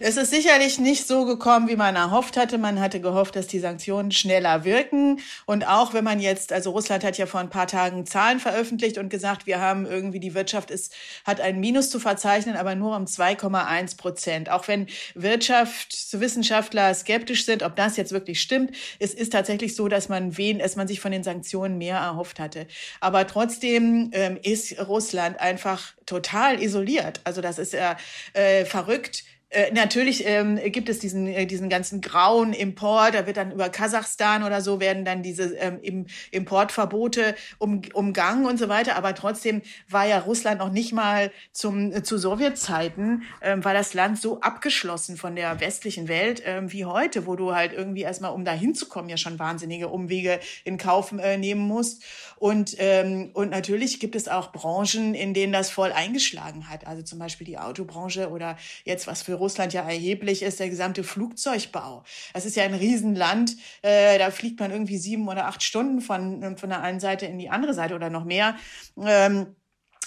Es 0.00 0.18
ist 0.18 0.30
sicherlich 0.30 0.78
nicht 0.78 1.06
so 1.08 1.24
gekommen, 1.24 1.68
wie 1.68 1.76
man 1.76 1.96
erhofft 1.96 2.36
hatte. 2.36 2.58
Man 2.58 2.78
hatte 2.80 3.00
gehofft, 3.00 3.36
dass 3.36 3.46
die 3.46 3.58
Sanktionen 3.58 4.10
schneller 4.10 4.64
wirken. 4.64 5.20
Und 5.46 5.66
auch 5.66 5.94
wenn 5.94 6.04
man 6.04 6.20
jetzt, 6.20 6.52
also 6.52 6.70
Russland 6.70 7.04
hat 7.04 7.16
ja 7.16 7.24
vor 7.24 7.40
ein 7.40 7.48
paar 7.48 7.66
Tagen 7.66 8.04
Zahlen 8.04 8.38
veröffentlicht 8.38 8.98
und 8.98 9.08
gesagt, 9.08 9.46
wir 9.46 9.60
haben 9.60 9.86
irgendwie 9.86 10.20
die 10.20 10.34
Wirtschaft 10.34 10.70
ist, 10.70 10.94
hat 11.24 11.40
ein 11.40 11.60
Minus 11.60 11.88
zu 11.88 11.98
verzeichnen, 11.98 12.56
aber 12.56 12.74
nur 12.74 12.94
um 12.94 13.04
2,1 13.06 13.96
Prozent. 13.96 14.50
Auch 14.50 14.68
wenn 14.68 14.86
Wirtschaftswissenschaftler 15.14 16.92
skeptisch 16.92 17.46
sind, 17.46 17.62
ob 17.62 17.76
das 17.76 17.96
jetzt 17.96 18.12
wirklich 18.12 18.42
stimmt, 18.42 18.76
es 18.98 19.14
ist 19.14 19.32
tatsächlich 19.32 19.74
so, 19.74 19.88
dass 19.88 20.10
man 20.10 20.36
wen, 20.36 20.58
dass 20.58 20.76
man 20.76 20.86
sich 20.86 21.00
von 21.00 21.12
den 21.12 21.24
Sanktionen 21.24 21.78
mehr 21.78 21.96
erhofft 21.96 22.38
hatte. 22.38 22.66
Aber 23.00 23.26
trotzdem 23.26 24.10
ähm, 24.12 24.38
ist 24.42 24.78
Russland 24.86 25.40
einfach 25.40 25.94
total 26.04 26.62
isoliert. 26.62 27.20
Also 27.24 27.40
das 27.40 27.58
ist 27.58 27.72
ja 27.72 27.96
äh, 28.34 28.66
verrückt 28.66 29.24
äh, 29.50 29.72
natürlich 29.72 30.26
ähm, 30.26 30.58
gibt 30.72 30.88
es 30.88 30.98
diesen, 30.98 31.28
äh, 31.28 31.46
diesen 31.46 31.68
ganzen 31.68 32.00
grauen 32.00 32.52
Import, 32.52 33.14
da 33.14 33.26
wird 33.26 33.36
dann 33.36 33.52
über 33.52 33.68
Kasachstan 33.68 34.42
oder 34.42 34.60
so 34.60 34.80
werden 34.80 35.04
dann 35.04 35.22
diese 35.22 35.54
ähm, 35.56 36.06
Importverbote 36.32 37.36
um, 37.58 37.82
umgangen 37.94 38.46
und 38.46 38.58
so 38.58 38.68
weiter. 38.68 38.96
Aber 38.96 39.14
trotzdem 39.14 39.62
war 39.88 40.04
ja 40.04 40.18
Russland 40.18 40.58
noch 40.58 40.72
nicht 40.72 40.92
mal 40.92 41.30
zum, 41.52 41.92
äh, 41.92 42.02
zu 42.02 42.18
Sowjetzeiten, 42.18 43.22
ähm, 43.40 43.64
war 43.64 43.72
das 43.72 43.94
Land 43.94 44.20
so 44.20 44.40
abgeschlossen 44.40 45.16
von 45.16 45.36
der 45.36 45.60
westlichen 45.60 46.08
Welt 46.08 46.42
ähm, 46.44 46.72
wie 46.72 46.84
heute, 46.84 47.26
wo 47.26 47.36
du 47.36 47.54
halt 47.54 47.72
irgendwie 47.72 48.02
erstmal, 48.02 48.32
um 48.32 48.44
da 48.44 48.52
hinzukommen, 48.52 49.08
ja 49.08 49.16
schon 49.16 49.38
wahnsinnige 49.38 49.88
Umwege 49.88 50.40
in 50.64 50.76
Kauf 50.76 51.12
äh, 51.12 51.36
nehmen 51.36 51.60
musst. 51.60 52.02
Und, 52.36 52.74
ähm, 52.78 53.30
und 53.32 53.50
natürlich 53.50 54.00
gibt 54.00 54.16
es 54.16 54.26
auch 54.26 54.50
Branchen, 54.50 55.14
in 55.14 55.34
denen 55.34 55.52
das 55.52 55.70
voll 55.70 55.92
eingeschlagen 55.92 56.68
hat. 56.68 56.86
Also 56.86 57.02
zum 57.02 57.20
Beispiel 57.20 57.46
die 57.46 57.58
Autobranche 57.58 58.30
oder 58.30 58.56
jetzt 58.84 59.06
was 59.06 59.22
für 59.22 59.35
Russland 59.36 59.72
ja 59.72 59.82
erheblich 59.82 60.42
ist, 60.42 60.60
der 60.60 60.68
gesamte 60.68 61.04
Flugzeugbau. 61.04 62.02
Das 62.34 62.44
ist 62.44 62.56
ja 62.56 62.64
ein 62.64 62.74
Riesenland. 62.74 63.56
Äh, 63.82 64.18
da 64.18 64.30
fliegt 64.30 64.60
man 64.60 64.70
irgendwie 64.70 64.98
sieben 64.98 65.28
oder 65.28 65.46
acht 65.46 65.62
Stunden 65.62 66.00
von, 66.00 66.56
von 66.56 66.68
der 66.68 66.82
einen 66.82 67.00
Seite 67.00 67.26
in 67.26 67.38
die 67.38 67.50
andere 67.50 67.74
Seite 67.74 67.94
oder 67.94 68.10
noch 68.10 68.24
mehr. 68.24 68.56
Ähm, 69.00 69.54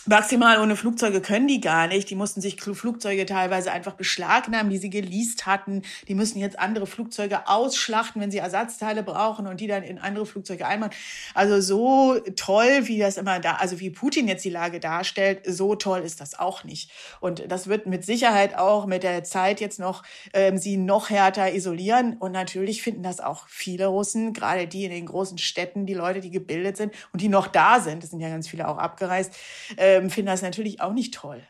Maximal 0.06 0.62
ohne 0.62 0.76
Flugzeuge 0.76 1.20
können 1.22 1.48
die 1.48 1.60
gar 1.60 1.88
nicht. 1.88 2.10
Die 2.10 2.16
mussten 2.16 2.40
sich 2.42 2.60
Flugzeuge 2.62 3.26
teilweise 3.26 3.72
einfach 3.72 3.94
beschlagnahmen, 3.94 4.72
die 4.72 4.78
sie 4.78 4.90
geleast 4.90 5.46
hatten. 5.46 5.82
Die 6.08 6.16
müssen 6.16 6.40
jetzt 6.40 6.58
andere 6.58 6.88
Flugzeuge 6.88 7.48
ausschlachten, 7.48 8.22
wenn 8.22 8.32
sie 8.32 8.38
Ersatzteile 8.38 9.04
brauchen 9.04 9.46
und 9.46 9.60
die 9.60 9.68
dann 9.68 9.84
in 9.84 10.00
andere 10.00 10.26
Flugzeuge 10.26 10.66
einbauen. 10.66 10.92
Also 11.34 11.60
so 11.60 12.20
toll, 12.36 12.88
wie 12.88 13.00
das 13.00 13.18
immer 13.18 13.40
da, 13.40 13.56
also 13.56 13.80
wie 13.80 13.90
Putin 13.90 14.28
jetzt 14.28 14.46
die 14.46 14.50
Lage 14.50 14.80
darstellt, 14.80 15.42
so 15.46 15.76
toll 15.76 16.00
ist 16.00 16.22
das 16.22 16.38
auch 16.40 16.64
nicht. 16.64 16.92
Und 17.20 17.44
das 17.52 17.68
wird 17.68 17.86
mit 17.86 18.06
Sicherheit 18.06 18.58
auch 18.58 18.86
mit 18.86 19.04
der 19.04 19.24
Zeit 19.26 19.60
jetzt 19.60 19.80
noch 19.80 20.04
ähm, 20.34 20.58
sie 20.58 20.78
noch 20.78 21.10
härter 21.10 21.54
isolieren. 21.54 22.16
Und 22.20 22.32
natürlich 22.32 22.82
finden 22.82 23.04
das 23.04 23.20
auch 23.20 23.48
viele 23.48 23.88
Russen, 23.88 24.34
gerade 24.34 24.66
die 24.66 24.86
in 24.86 24.92
den 24.92 25.06
großen 25.06 25.38
Städten, 25.38 25.86
die 25.86 25.94
Leute, 25.94 26.22
die 26.22 26.32
gebildet 26.32 26.78
sind 26.78 26.94
und 27.12 27.22
die 27.22 27.30
noch 27.30 27.48
da 27.48 27.82
sind. 27.82 28.04
Es 28.04 28.12
sind 28.12 28.22
ja 28.22 28.30
ganz 28.30 28.48
viele 28.48 28.68
auch 28.68 28.78
abgereist. 28.78 29.36
Äh, 29.76 29.89
ähm, 29.98 30.10
finde 30.10 30.32
das 30.32 30.42
natürlich 30.42 30.82
auch 30.82 30.94
nicht 30.94 31.14
toll. 31.14 31.42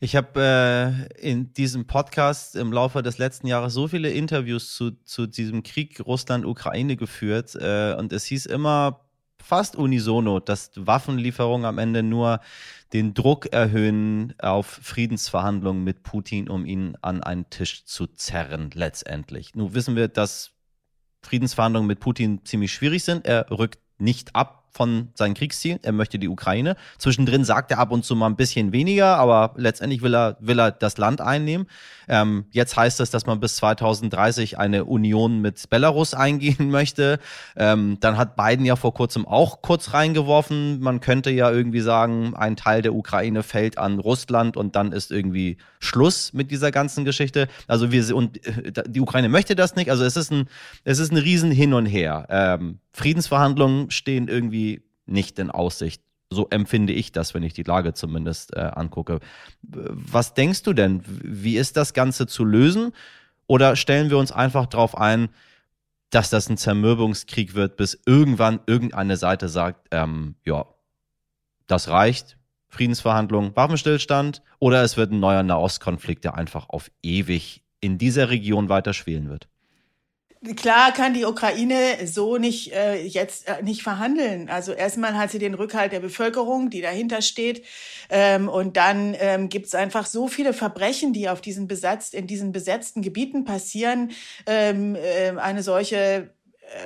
Ich 0.00 0.14
habe 0.14 1.08
äh, 1.20 1.28
in 1.28 1.52
diesem 1.54 1.86
Podcast 1.86 2.54
im 2.54 2.72
Laufe 2.72 3.02
des 3.02 3.18
letzten 3.18 3.48
Jahres 3.48 3.74
so 3.74 3.88
viele 3.88 4.10
Interviews 4.10 4.74
zu, 4.74 4.92
zu 5.02 5.26
diesem 5.26 5.64
Krieg 5.64 6.00
Russland-Ukraine 6.06 6.96
geführt 6.96 7.56
äh, 7.56 7.94
und 7.98 8.12
es 8.12 8.24
hieß 8.26 8.46
immer 8.46 9.08
fast 9.42 9.74
unisono, 9.74 10.38
dass 10.38 10.70
Waffenlieferungen 10.74 11.64
am 11.64 11.78
Ende 11.78 12.04
nur 12.04 12.40
den 12.92 13.12
Druck 13.12 13.52
erhöhen 13.52 14.34
auf 14.38 14.66
Friedensverhandlungen 14.66 15.82
mit 15.82 16.02
Putin, 16.04 16.48
um 16.48 16.64
ihn 16.64 16.96
an 17.02 17.22
einen 17.22 17.50
Tisch 17.50 17.84
zu 17.84 18.06
zerren, 18.06 18.70
letztendlich. 18.74 19.54
Nun 19.54 19.74
wissen 19.74 19.96
wir, 19.96 20.08
dass 20.08 20.52
Friedensverhandlungen 21.22 21.88
mit 21.88 22.00
Putin 22.00 22.44
ziemlich 22.44 22.72
schwierig 22.72 23.04
sind. 23.04 23.26
Er 23.26 23.50
rückt 23.50 23.80
nicht 23.98 24.36
ab 24.36 24.57
von 24.70 25.08
seinen 25.14 25.34
Kriegszielen. 25.34 25.78
Er 25.82 25.92
möchte 25.92 26.18
die 26.18 26.28
Ukraine. 26.28 26.76
Zwischendrin 26.98 27.44
sagt 27.44 27.70
er 27.70 27.78
ab 27.78 27.90
und 27.90 28.04
zu 28.04 28.14
mal 28.16 28.26
ein 28.26 28.36
bisschen 28.36 28.72
weniger, 28.72 29.16
aber 29.16 29.54
letztendlich 29.56 30.02
will 30.02 30.14
er, 30.14 30.36
will 30.40 30.60
er 30.60 30.70
das 30.70 30.98
Land 30.98 31.20
einnehmen. 31.20 31.66
Ähm, 32.08 32.46
jetzt 32.50 32.76
heißt 32.76 33.00
es, 33.00 33.10
dass 33.10 33.26
man 33.26 33.40
bis 33.40 33.56
2030 33.56 34.58
eine 34.58 34.84
Union 34.84 35.40
mit 35.40 35.68
Belarus 35.70 36.14
eingehen 36.14 36.70
möchte. 36.70 37.18
Ähm, 37.56 37.98
dann 38.00 38.16
hat 38.16 38.36
Biden 38.36 38.64
ja 38.64 38.76
vor 38.76 38.94
kurzem 38.94 39.26
auch 39.26 39.62
kurz 39.62 39.92
reingeworfen. 39.92 40.80
Man 40.80 41.00
könnte 41.00 41.30
ja 41.30 41.50
irgendwie 41.50 41.80
sagen, 41.80 42.34
ein 42.34 42.56
Teil 42.56 42.82
der 42.82 42.94
Ukraine 42.94 43.42
fällt 43.42 43.78
an 43.78 43.98
Russland 43.98 44.56
und 44.56 44.76
dann 44.76 44.92
ist 44.92 45.10
irgendwie 45.10 45.58
Schluss 45.80 46.32
mit 46.32 46.50
dieser 46.50 46.70
ganzen 46.70 47.04
Geschichte. 47.04 47.48
Also 47.66 47.92
wir 47.92 47.98
und 48.14 48.46
äh, 48.46 48.72
die 48.86 49.00
Ukraine 49.00 49.28
möchte 49.28 49.54
das 49.54 49.76
nicht. 49.76 49.90
Also 49.90 50.04
es 50.04 50.16
ist 50.16 50.32
ein, 50.32 50.48
es 50.84 50.98
ist 50.98 51.12
ein 51.12 51.18
Riesen 51.18 51.50
hin 51.50 51.74
und 51.74 51.86
her. 51.86 52.26
Ähm, 52.30 52.80
Friedensverhandlungen 52.98 53.92
stehen 53.92 54.26
irgendwie 54.26 54.82
nicht 55.06 55.38
in 55.38 55.52
Aussicht. 55.52 56.02
So 56.30 56.48
empfinde 56.50 56.92
ich 56.92 57.12
das, 57.12 57.32
wenn 57.32 57.44
ich 57.44 57.54
die 57.54 57.62
Lage 57.62 57.94
zumindest 57.94 58.54
äh, 58.56 58.60
angucke. 58.60 59.20
Was 59.62 60.34
denkst 60.34 60.64
du 60.64 60.72
denn? 60.72 61.02
Wie 61.06 61.56
ist 61.56 61.76
das 61.76 61.94
Ganze 61.94 62.26
zu 62.26 62.44
lösen? 62.44 62.92
Oder 63.46 63.76
stellen 63.76 64.10
wir 64.10 64.18
uns 64.18 64.32
einfach 64.32 64.66
darauf 64.66 64.98
ein, 64.98 65.28
dass 66.10 66.28
das 66.28 66.50
ein 66.50 66.56
Zermürbungskrieg 66.56 67.54
wird, 67.54 67.76
bis 67.76 68.00
irgendwann 68.04 68.60
irgendeine 68.66 69.16
Seite 69.16 69.48
sagt, 69.48 69.86
ähm, 69.92 70.34
ja, 70.44 70.66
das 71.68 71.88
reicht, 71.88 72.36
Friedensverhandlungen, 72.66 73.54
Waffenstillstand, 73.54 74.42
oder 74.58 74.82
es 74.82 74.96
wird 74.96 75.12
ein 75.12 75.20
neuer 75.20 75.44
Nahostkonflikt, 75.44 76.24
der 76.24 76.34
einfach 76.34 76.68
auf 76.68 76.90
ewig 77.02 77.62
in 77.80 77.96
dieser 77.96 78.28
Region 78.28 78.68
weiter 78.68 78.92
schwelen 78.92 79.28
wird? 79.28 79.48
Klar 80.54 80.92
kann 80.92 81.14
die 81.14 81.24
Ukraine 81.24 82.06
so 82.06 82.38
nicht 82.38 82.72
äh, 82.72 83.02
jetzt 83.02 83.48
äh, 83.48 83.60
nicht 83.62 83.82
verhandeln. 83.82 84.48
Also 84.48 84.72
erstmal 84.72 85.18
hat 85.18 85.32
sie 85.32 85.40
den 85.40 85.54
Rückhalt 85.54 85.90
der 85.90 85.98
Bevölkerung, 85.98 86.70
die 86.70 86.80
dahinter 86.80 87.22
steht, 87.22 87.64
ähm, 88.08 88.48
und 88.48 88.76
dann 88.76 89.16
ähm, 89.18 89.48
gibt 89.48 89.66
es 89.66 89.74
einfach 89.74 90.06
so 90.06 90.28
viele 90.28 90.52
Verbrechen, 90.52 91.12
die 91.12 91.28
auf 91.28 91.40
diesen 91.40 91.66
besetzt 91.66 92.14
in 92.14 92.28
diesen 92.28 92.52
besetzten 92.52 93.02
Gebieten 93.02 93.44
passieren. 93.44 94.12
Ähm, 94.46 94.94
äh, 94.94 95.30
eine 95.36 95.64
solche 95.64 96.30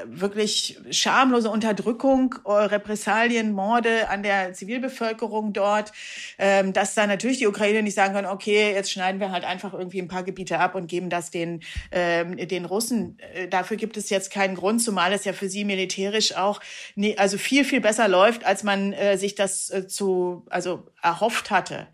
wirklich 0.07 0.79
schamlose 0.91 1.51
Unterdrückung, 1.51 2.37
äh, 2.45 2.53
Repressalien, 2.53 3.53
Morde 3.53 4.09
an 4.09 4.23
der 4.23 4.53
Zivilbevölkerung 4.53 5.53
dort, 5.53 5.93
ähm, 6.39 6.73
dass 6.73 6.95
da 6.95 7.07
natürlich 7.07 7.39
die 7.39 7.47
Ukraine 7.47 7.83
nicht 7.83 7.95
sagen 7.95 8.15
kann, 8.15 8.27
okay, 8.27 8.73
jetzt 8.75 8.93
schneiden 8.93 9.21
wir 9.21 9.33
halt 9.33 9.45
einfach 9.45 9.75
irgendwie 9.75 10.01
ein 10.01 10.09
paar 10.09 10.23
Gebiete 10.23 10.59
ab 10.59 10.75
und 10.75 10.87
geben 10.87 11.11
das 11.11 11.31
den, 11.31 11.63
ähm, 11.91 12.37
den 12.37 12.65
Russen. 12.65 13.19
Äh, 13.35 13.49
dafür 13.49 13.77
gibt 13.77 13.97
es 13.97 14.09
jetzt 14.11 14.31
keinen 14.31 14.55
Grund, 14.55 14.83
zumal 14.83 15.13
es 15.13 15.25
ja 15.25 15.33
für 15.33 15.49
sie 15.49 15.65
militärisch 15.65 16.37
auch 16.37 16.61
nee, 16.95 17.17
also 17.17 17.37
viel, 17.37 17.65
viel 17.65 17.81
besser 17.81 18.07
läuft, 18.09 18.45
als 18.45 18.63
man 18.63 18.95
sich 19.17 19.35
das 19.35 19.73
zu, 19.89 20.45
also 20.51 20.87
erhofft 21.03 21.51
hatte. 21.51 21.89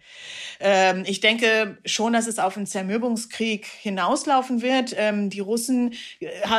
Ähm, 0.60 1.04
ich 1.06 1.20
denke 1.20 1.78
schon, 1.84 2.12
dass 2.12 2.26
es 2.26 2.38
auf 2.38 2.56
einen 2.56 2.66
Zermürbungskrieg 2.66 3.66
hinauslaufen 3.66 4.62
wird. 4.62 4.96
die 5.32 5.40
Russen 5.40 5.94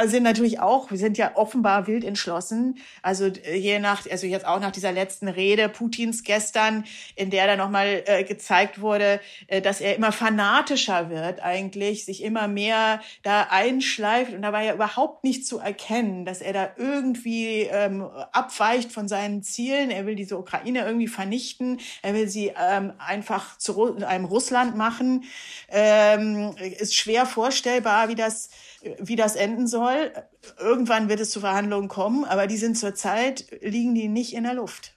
sind 0.06 0.24
natürlich 0.24 0.60
auch, 0.60 0.92
wir 0.92 0.98
sind 0.98 1.18
ja 1.20 1.36
offenbar 1.36 1.86
wild 1.86 2.04
entschlossen. 2.04 2.80
Also 3.04 3.28
je 3.28 3.78
nach, 3.80 4.10
also 4.10 4.26
jetzt 4.26 4.46
auch 4.46 4.60
nach 4.60 4.72
dieser 4.72 4.92
letzten 4.92 5.28
Rede 5.28 5.70
Putins 5.70 6.24
gestern, 6.24 6.86
in 7.16 7.30
der 7.30 7.46
da 7.46 7.56
nochmal 7.56 8.04
äh, 8.06 8.24
gezeigt 8.24 8.82
wurde, 8.82 9.20
äh, 9.48 9.62
dass 9.62 9.82
er 9.82 9.96
immer 9.96 10.12
fanatischer 10.12 11.12
wird 11.12 11.42
eigentlich, 11.44 12.06
sich 12.06 12.24
immer 12.24 12.48
mehr 12.48 13.02
da 13.22 13.48
einschleift 13.52 14.34
und 14.34 14.42
da 14.42 14.52
war 14.52 14.64
ja 14.64 14.74
überhaupt 14.74 15.24
nicht 15.24 15.46
zu 15.46 15.60
erkennen, 15.60 16.26
dass 16.26 16.42
er 16.42 16.54
da 16.54 16.70
irgendwie 16.78 17.62
ähm, 17.62 18.02
abweicht 18.32 18.92
von 18.92 19.08
seinen 19.08 19.44
Zielen. 19.44 19.92
Er 19.92 20.06
will 20.06 20.16
diese 20.16 20.38
Ukraine 20.38 20.86
irgendwie 20.86 21.08
vernichten. 21.08 21.80
Er 22.02 22.14
will 22.14 22.28
sie 22.28 22.54
ähm, 22.60 22.94
einfach 22.98 23.58
zu 23.58 23.98
einem 23.98 24.26
Russland 24.26 24.76
machen. 24.76 25.26
Ähm, 25.70 26.56
ist 26.80 26.96
schwer 26.96 27.26
vorstellbar, 27.26 28.10
wie 28.10 28.16
das, 28.16 28.50
wie 29.00 29.16
das 29.16 29.36
enden 29.36 29.68
soll. 29.68 30.12
Irgendwann 30.58 31.09
wird 31.10 31.20
es 31.20 31.32
zu 31.32 31.40
Verhandlungen 31.40 31.90
kommen, 31.90 32.26
aber 32.26 32.48
die 32.48 32.58
sind 32.58 32.78
zurzeit, 32.78 33.46
liegen 33.62 33.96
die 33.96 34.08
nicht 34.08 34.34
in 34.34 34.44
der 34.44 34.54
Luft. 34.54 34.94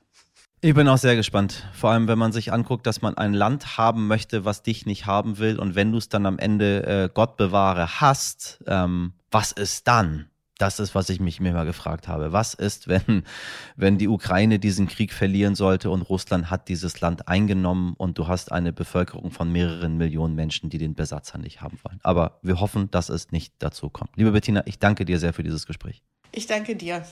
Ich 0.64 0.74
bin 0.74 0.86
auch 0.86 0.98
sehr 0.98 1.16
gespannt. 1.16 1.68
Vor 1.72 1.90
allem, 1.90 2.06
wenn 2.06 2.18
man 2.18 2.30
sich 2.30 2.52
anguckt, 2.52 2.86
dass 2.86 3.02
man 3.02 3.16
ein 3.18 3.34
Land 3.34 3.78
haben 3.78 4.06
möchte, 4.06 4.44
was 4.44 4.62
dich 4.62 4.86
nicht 4.86 5.06
haben 5.06 5.38
will. 5.38 5.58
Und 5.58 5.74
wenn 5.74 5.90
du 5.90 5.98
es 5.98 6.08
dann 6.08 6.24
am 6.24 6.38
Ende, 6.38 6.86
äh, 6.86 7.08
Gott 7.12 7.36
bewahre, 7.36 8.00
hast, 8.00 8.62
ähm, 8.68 9.14
was 9.32 9.50
ist 9.50 9.88
dann? 9.88 10.28
Das 10.58 10.78
ist, 10.78 10.94
was 10.94 11.08
ich 11.08 11.18
mich 11.18 11.40
mir 11.40 11.52
mal 11.52 11.64
gefragt 11.64 12.08
habe. 12.08 12.32
Was 12.32 12.54
ist, 12.54 12.88
wenn, 12.88 13.24
wenn 13.76 13.98
die 13.98 14.08
Ukraine 14.08 14.58
diesen 14.58 14.86
Krieg 14.86 15.12
verlieren 15.12 15.54
sollte 15.54 15.90
und 15.90 16.02
Russland 16.02 16.50
hat 16.50 16.68
dieses 16.68 17.00
Land 17.00 17.28
eingenommen 17.28 17.94
und 17.96 18.18
du 18.18 18.28
hast 18.28 18.52
eine 18.52 18.72
Bevölkerung 18.72 19.30
von 19.30 19.50
mehreren 19.50 19.96
Millionen 19.96 20.34
Menschen, 20.34 20.70
die 20.70 20.78
den 20.78 20.94
Besatzer 20.94 21.38
nicht 21.38 21.60
haben 21.60 21.78
wollen? 21.82 21.98
Aber 22.02 22.38
wir 22.42 22.60
hoffen, 22.60 22.90
dass 22.90 23.08
es 23.08 23.32
nicht 23.32 23.54
dazu 23.58 23.90
kommt. 23.90 24.10
Liebe 24.16 24.32
Bettina, 24.32 24.62
ich 24.66 24.78
danke 24.78 25.04
dir 25.04 25.18
sehr 25.18 25.32
für 25.32 25.42
dieses 25.42 25.66
Gespräch. 25.66 26.02
Ich 26.32 26.46
danke 26.46 26.76
dir. 26.76 27.02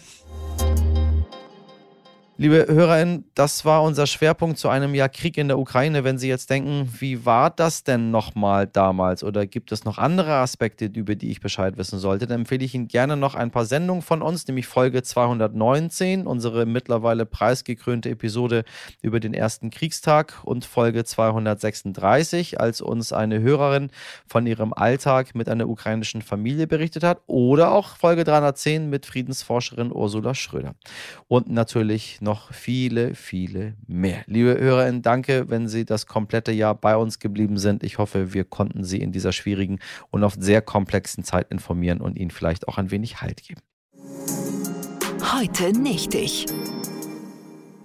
Liebe 2.40 2.64
HörerInnen, 2.70 3.26
das 3.35 3.66
war 3.66 3.83
unser 3.83 4.07
Schwerpunkt 4.07 4.57
zu 4.57 4.70
einem 4.70 4.94
Jahr 4.94 5.11
Krieg 5.11 5.37
in 5.37 5.48
der 5.48 5.59
Ukraine. 5.59 6.05
Wenn 6.05 6.16
Sie 6.16 6.26
jetzt 6.26 6.48
denken, 6.48 6.88
wie 6.98 7.26
war 7.26 7.50
das 7.50 7.85
denn 7.85 8.11
nochmal 8.11 8.66
damals 8.66 9.22
oder 9.22 9.46
gibt 9.46 9.72
es 9.72 9.85
noch 9.85 9.98
andere 9.98 10.37
Aspekte, 10.37 10.87
über 10.87 11.16
die 11.16 11.31
ich 11.31 11.42
Bescheid 11.42 11.76
wissen 11.76 11.98
sollte, 11.98 12.26
dann 12.26 12.40
empfehle 12.40 12.64
ich 12.64 12.74
Ihnen 12.74 12.88
gerne 12.88 13.18
noch 13.18 13.35
ein 13.35 13.50
paar 13.50 13.66
Sendungen 13.66 14.00
von 14.00 14.22
uns, 14.22 14.48
nämlich 14.48 14.66
Folge 14.66 15.03
219, 15.03 16.26
unsere 16.26 16.64
mittlerweile 16.64 17.26
preisgekrönte 17.26 18.09
Episode 18.09 18.64
über 19.03 19.20
den 19.20 19.35
ersten 19.35 19.68
Kriegstag 19.68 20.40
und 20.42 20.64
Folge 20.64 21.05
236, 21.05 22.59
als 22.59 22.81
uns 22.81 23.12
eine 23.12 23.40
Hörerin 23.40 23.90
von 24.26 24.46
ihrem 24.46 24.72
Alltag 24.72 25.35
mit 25.35 25.50
einer 25.50 25.68
ukrainischen 25.68 26.22
Familie 26.22 26.66
berichtet 26.66 27.03
hat 27.05 27.20
oder 27.26 27.72
auch 27.72 27.96
Folge 27.96 28.24
310 28.24 28.88
mit 28.88 29.05
Friedensforscherin 29.05 29.92
Ursula 29.92 30.35
Schröder. 30.35 30.74
Und 31.29 31.50
natürlich 31.50 32.22
noch 32.22 32.29
noch 32.30 32.52
viele, 32.52 33.16
viele 33.16 33.74
mehr. 33.88 34.22
Liebe 34.26 34.56
Hörerinnen, 34.56 35.02
danke, 35.02 35.50
wenn 35.50 35.66
Sie 35.66 35.84
das 35.84 36.06
komplette 36.06 36.52
Jahr 36.52 36.76
bei 36.76 36.96
uns 36.96 37.18
geblieben 37.18 37.58
sind. 37.58 37.82
Ich 37.82 37.98
hoffe, 37.98 38.32
wir 38.32 38.44
konnten 38.44 38.84
Sie 38.84 38.98
in 38.98 39.10
dieser 39.10 39.32
schwierigen 39.32 39.80
und 40.12 40.22
oft 40.22 40.40
sehr 40.40 40.62
komplexen 40.62 41.24
Zeit 41.24 41.50
informieren 41.50 42.00
und 42.00 42.16
Ihnen 42.16 42.30
vielleicht 42.30 42.68
auch 42.68 42.78
ein 42.78 42.92
wenig 42.92 43.20
Halt 43.20 43.42
geben. 43.42 43.62
Heute 45.34 45.72
nicht 45.72 46.14
ich. 46.14 46.46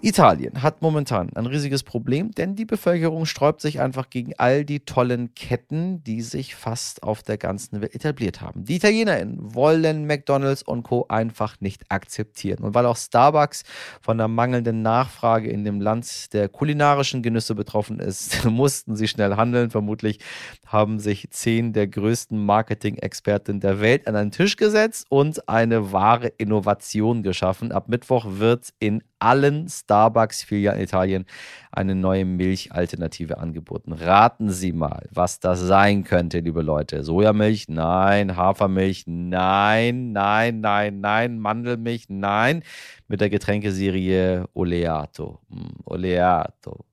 Italien 0.05 0.61
hat 0.61 0.83
momentan 0.83 1.31
ein 1.33 1.47
riesiges 1.47 1.81
Problem, 1.81 2.29
denn 2.29 2.55
die 2.55 2.65
Bevölkerung 2.65 3.25
sträubt 3.25 3.59
sich 3.59 3.81
einfach 3.81 4.11
gegen 4.11 4.33
all 4.37 4.63
die 4.63 4.81
tollen 4.81 5.33
Ketten, 5.33 6.03
die 6.03 6.21
sich 6.21 6.53
fast 6.53 7.01
auf 7.01 7.23
der 7.23 7.39
ganzen 7.39 7.81
Welt 7.81 7.95
etabliert 7.95 8.39
haben. 8.39 8.65
Die 8.65 8.75
ItalienerInnen 8.75 9.55
wollen 9.55 10.05
McDonalds 10.05 10.61
und 10.61 10.83
Co. 10.83 11.07
einfach 11.09 11.59
nicht 11.59 11.85
akzeptieren. 11.89 12.63
Und 12.63 12.75
weil 12.75 12.85
auch 12.85 12.97
Starbucks 12.97 13.63
von 13.99 14.19
der 14.19 14.27
mangelnden 14.27 14.83
Nachfrage 14.83 15.49
in 15.49 15.63
dem 15.63 15.81
Land 15.81 16.31
der 16.33 16.49
kulinarischen 16.49 17.23
Genüsse 17.23 17.55
betroffen 17.55 17.99
ist, 17.99 18.45
mussten 18.49 18.95
sie 18.95 19.07
schnell 19.07 19.35
handeln. 19.37 19.71
Vermutlich 19.71 20.19
haben 20.67 20.99
sich 20.99 21.31
zehn 21.31 21.73
der 21.73 21.87
größten 21.87 22.45
Marketing-Experten 22.45 23.59
der 23.59 23.79
Welt 23.79 24.07
an 24.07 24.15
einen 24.15 24.29
Tisch 24.29 24.55
gesetzt 24.55 25.07
und 25.09 25.49
eine 25.49 25.91
wahre 25.91 26.27
Innovation 26.27 27.23
geschaffen. 27.23 27.71
Ab 27.71 27.89
Mittwoch 27.89 28.27
wird 28.29 28.69
in 28.77 29.01
allen 29.19 29.67
Starbucks-Filialen 29.67 30.79
in 30.79 30.83
Italien 30.83 31.25
eine 31.71 31.95
neue 31.95 32.25
Milchalternative 32.25 33.37
angeboten. 33.37 33.93
Raten 33.93 34.49
Sie 34.49 34.71
mal, 34.71 35.07
was 35.11 35.39
das 35.39 35.59
sein 35.59 36.03
könnte, 36.03 36.39
liebe 36.39 36.61
Leute. 36.61 37.03
Sojamilch? 37.03 37.67
Nein. 37.67 38.35
Hafermilch? 38.37 39.03
Nein, 39.07 40.11
nein, 40.11 40.61
nein, 40.61 40.99
nein. 41.01 41.39
Mandelmilch? 41.39 42.05
Nein. 42.09 42.63
Mit 43.07 43.21
der 43.21 43.29
Getränkeserie 43.29 44.45
Oleato. 44.53 45.39
Hm, 45.49 45.71
Oleato 45.85 46.85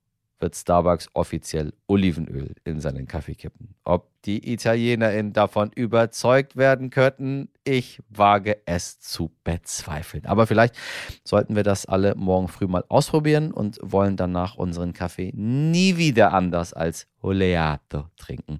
wird 0.43 0.55
Starbucks 0.55 1.09
offiziell 1.13 1.73
Olivenöl 1.87 2.53
in 2.65 2.81
seinen 2.81 3.07
Kaffee 3.07 3.33
kippen. 3.33 3.75
Ob 3.85 4.11
die 4.25 4.53
ItalienerInnen 4.53 5.31
davon 5.33 5.71
überzeugt 5.73 6.57
werden 6.57 6.89
könnten, 6.89 7.49
ich 7.63 8.01
wage 8.09 8.57
es 8.65 8.99
zu 8.99 9.31
bezweifeln. 9.43 10.25
Aber 10.25 10.45
vielleicht 10.45 10.75
sollten 11.23 11.55
wir 11.55 11.63
das 11.63 11.85
alle 11.85 12.13
morgen 12.15 12.49
früh 12.49 12.67
mal 12.67 12.83
ausprobieren 12.89 13.51
und 13.51 13.79
wollen 13.81 14.17
danach 14.17 14.55
unseren 14.55 14.93
Kaffee 14.93 15.31
nie 15.33 15.97
wieder 15.97 16.33
anders 16.33 16.73
als 16.73 17.07
Oleato 17.21 18.07
trinken. 18.17 18.59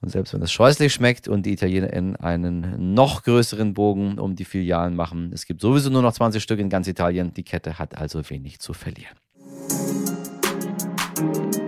Und 0.00 0.10
selbst 0.10 0.32
wenn 0.32 0.42
es 0.42 0.52
scheußlich 0.52 0.94
schmeckt 0.94 1.28
und 1.28 1.44
die 1.44 1.52
ItalienerInnen 1.52 2.16
einen 2.16 2.94
noch 2.94 3.24
größeren 3.24 3.74
Bogen 3.74 4.18
um 4.18 4.36
die 4.36 4.44
Filialen 4.44 4.94
machen, 4.94 5.32
es 5.34 5.44
gibt 5.44 5.60
sowieso 5.60 5.90
nur 5.90 6.02
noch 6.02 6.14
20 6.14 6.42
Stück 6.42 6.60
in 6.60 6.70
ganz 6.70 6.86
Italien, 6.86 7.34
die 7.34 7.42
Kette 7.42 7.78
hat 7.78 7.98
also 7.98 8.30
wenig 8.30 8.60
zu 8.60 8.72
verlieren. 8.72 9.16
Thank 11.20 11.54
you. 11.56 11.59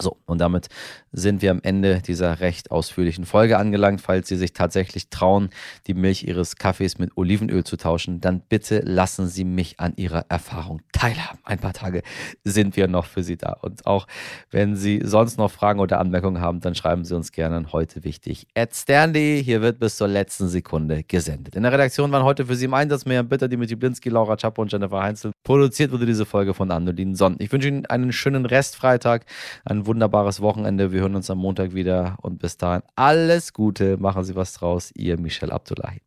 So, 0.00 0.16
und 0.26 0.38
damit 0.40 0.68
sind 1.12 1.42
wir 1.42 1.50
am 1.50 1.60
Ende 1.62 2.00
dieser 2.00 2.40
recht 2.40 2.70
ausführlichen 2.70 3.24
Folge 3.24 3.58
angelangt. 3.58 4.00
Falls 4.00 4.28
Sie 4.28 4.36
sich 4.36 4.52
tatsächlich 4.52 5.10
trauen, 5.10 5.50
die 5.86 5.94
Milch 5.94 6.24
Ihres 6.24 6.56
Kaffees 6.56 6.98
mit 6.98 7.16
Olivenöl 7.16 7.64
zu 7.64 7.76
tauschen, 7.76 8.20
dann 8.20 8.40
bitte 8.40 8.80
lassen 8.80 9.26
Sie 9.26 9.44
mich 9.44 9.80
an 9.80 9.94
Ihrer 9.96 10.26
Erfahrung 10.28 10.82
teilhaben. 10.92 11.38
Ein 11.44 11.58
paar 11.58 11.72
Tage 11.72 12.02
sind 12.44 12.76
wir 12.76 12.88
noch 12.88 13.06
für 13.06 13.22
Sie 13.22 13.36
da. 13.36 13.52
Und 13.62 13.86
auch 13.86 14.06
wenn 14.50 14.76
Sie 14.76 15.00
sonst 15.04 15.38
noch 15.38 15.50
Fragen 15.50 15.80
oder 15.80 15.98
Anmerkungen 15.98 16.40
haben, 16.40 16.60
dann 16.60 16.74
schreiben 16.74 17.04
Sie 17.04 17.14
uns 17.14 17.32
gerne 17.32 17.56
an 17.56 17.72
heute 17.72 18.04
wichtig. 18.04 18.46
At 18.54 18.74
Stern.de, 18.74 19.42
hier 19.42 19.62
wird 19.62 19.80
bis 19.80 19.96
zur 19.96 20.08
letzten 20.08 20.48
Sekunde 20.48 21.02
gesendet. 21.02 21.56
In 21.56 21.62
der 21.62 21.72
Redaktion 21.72 22.12
waren 22.12 22.22
heute 22.22 22.46
für 22.46 22.54
Sie 22.54 22.66
im 22.66 22.74
Einsatz 22.74 23.04
Miriam 23.04 23.28
Bitter, 23.28 23.48
Dimitri 23.48 23.74
Blinski, 23.74 24.08
Laura 24.10 24.36
Chapo 24.36 24.62
und 24.62 24.70
Jennifer 24.70 25.02
Heinzel. 25.02 25.32
Produziert 25.42 25.90
wurde 25.90 26.06
diese 26.06 26.26
Folge 26.26 26.54
von 26.54 26.70
Andolin 26.70 27.14
Sonn. 27.14 27.36
Ich 27.38 27.50
wünsche 27.50 27.68
Ihnen 27.68 27.86
einen 27.86 28.12
schönen 28.12 28.46
Restfreitag, 28.46 29.24
einen 29.64 29.86
wunderbares 29.88 30.40
Wochenende. 30.40 30.92
Wir 30.92 31.00
hören 31.00 31.16
uns 31.16 31.28
am 31.30 31.38
Montag 31.38 31.74
wieder 31.74 32.16
und 32.22 32.38
bis 32.38 32.56
dahin 32.56 32.82
alles 32.94 33.52
Gute. 33.52 33.96
Machen 33.96 34.22
Sie 34.22 34.36
was 34.36 34.52
draus. 34.52 34.92
Ihr 34.94 35.18
Michel 35.18 35.50
Abdullahi. 35.50 36.00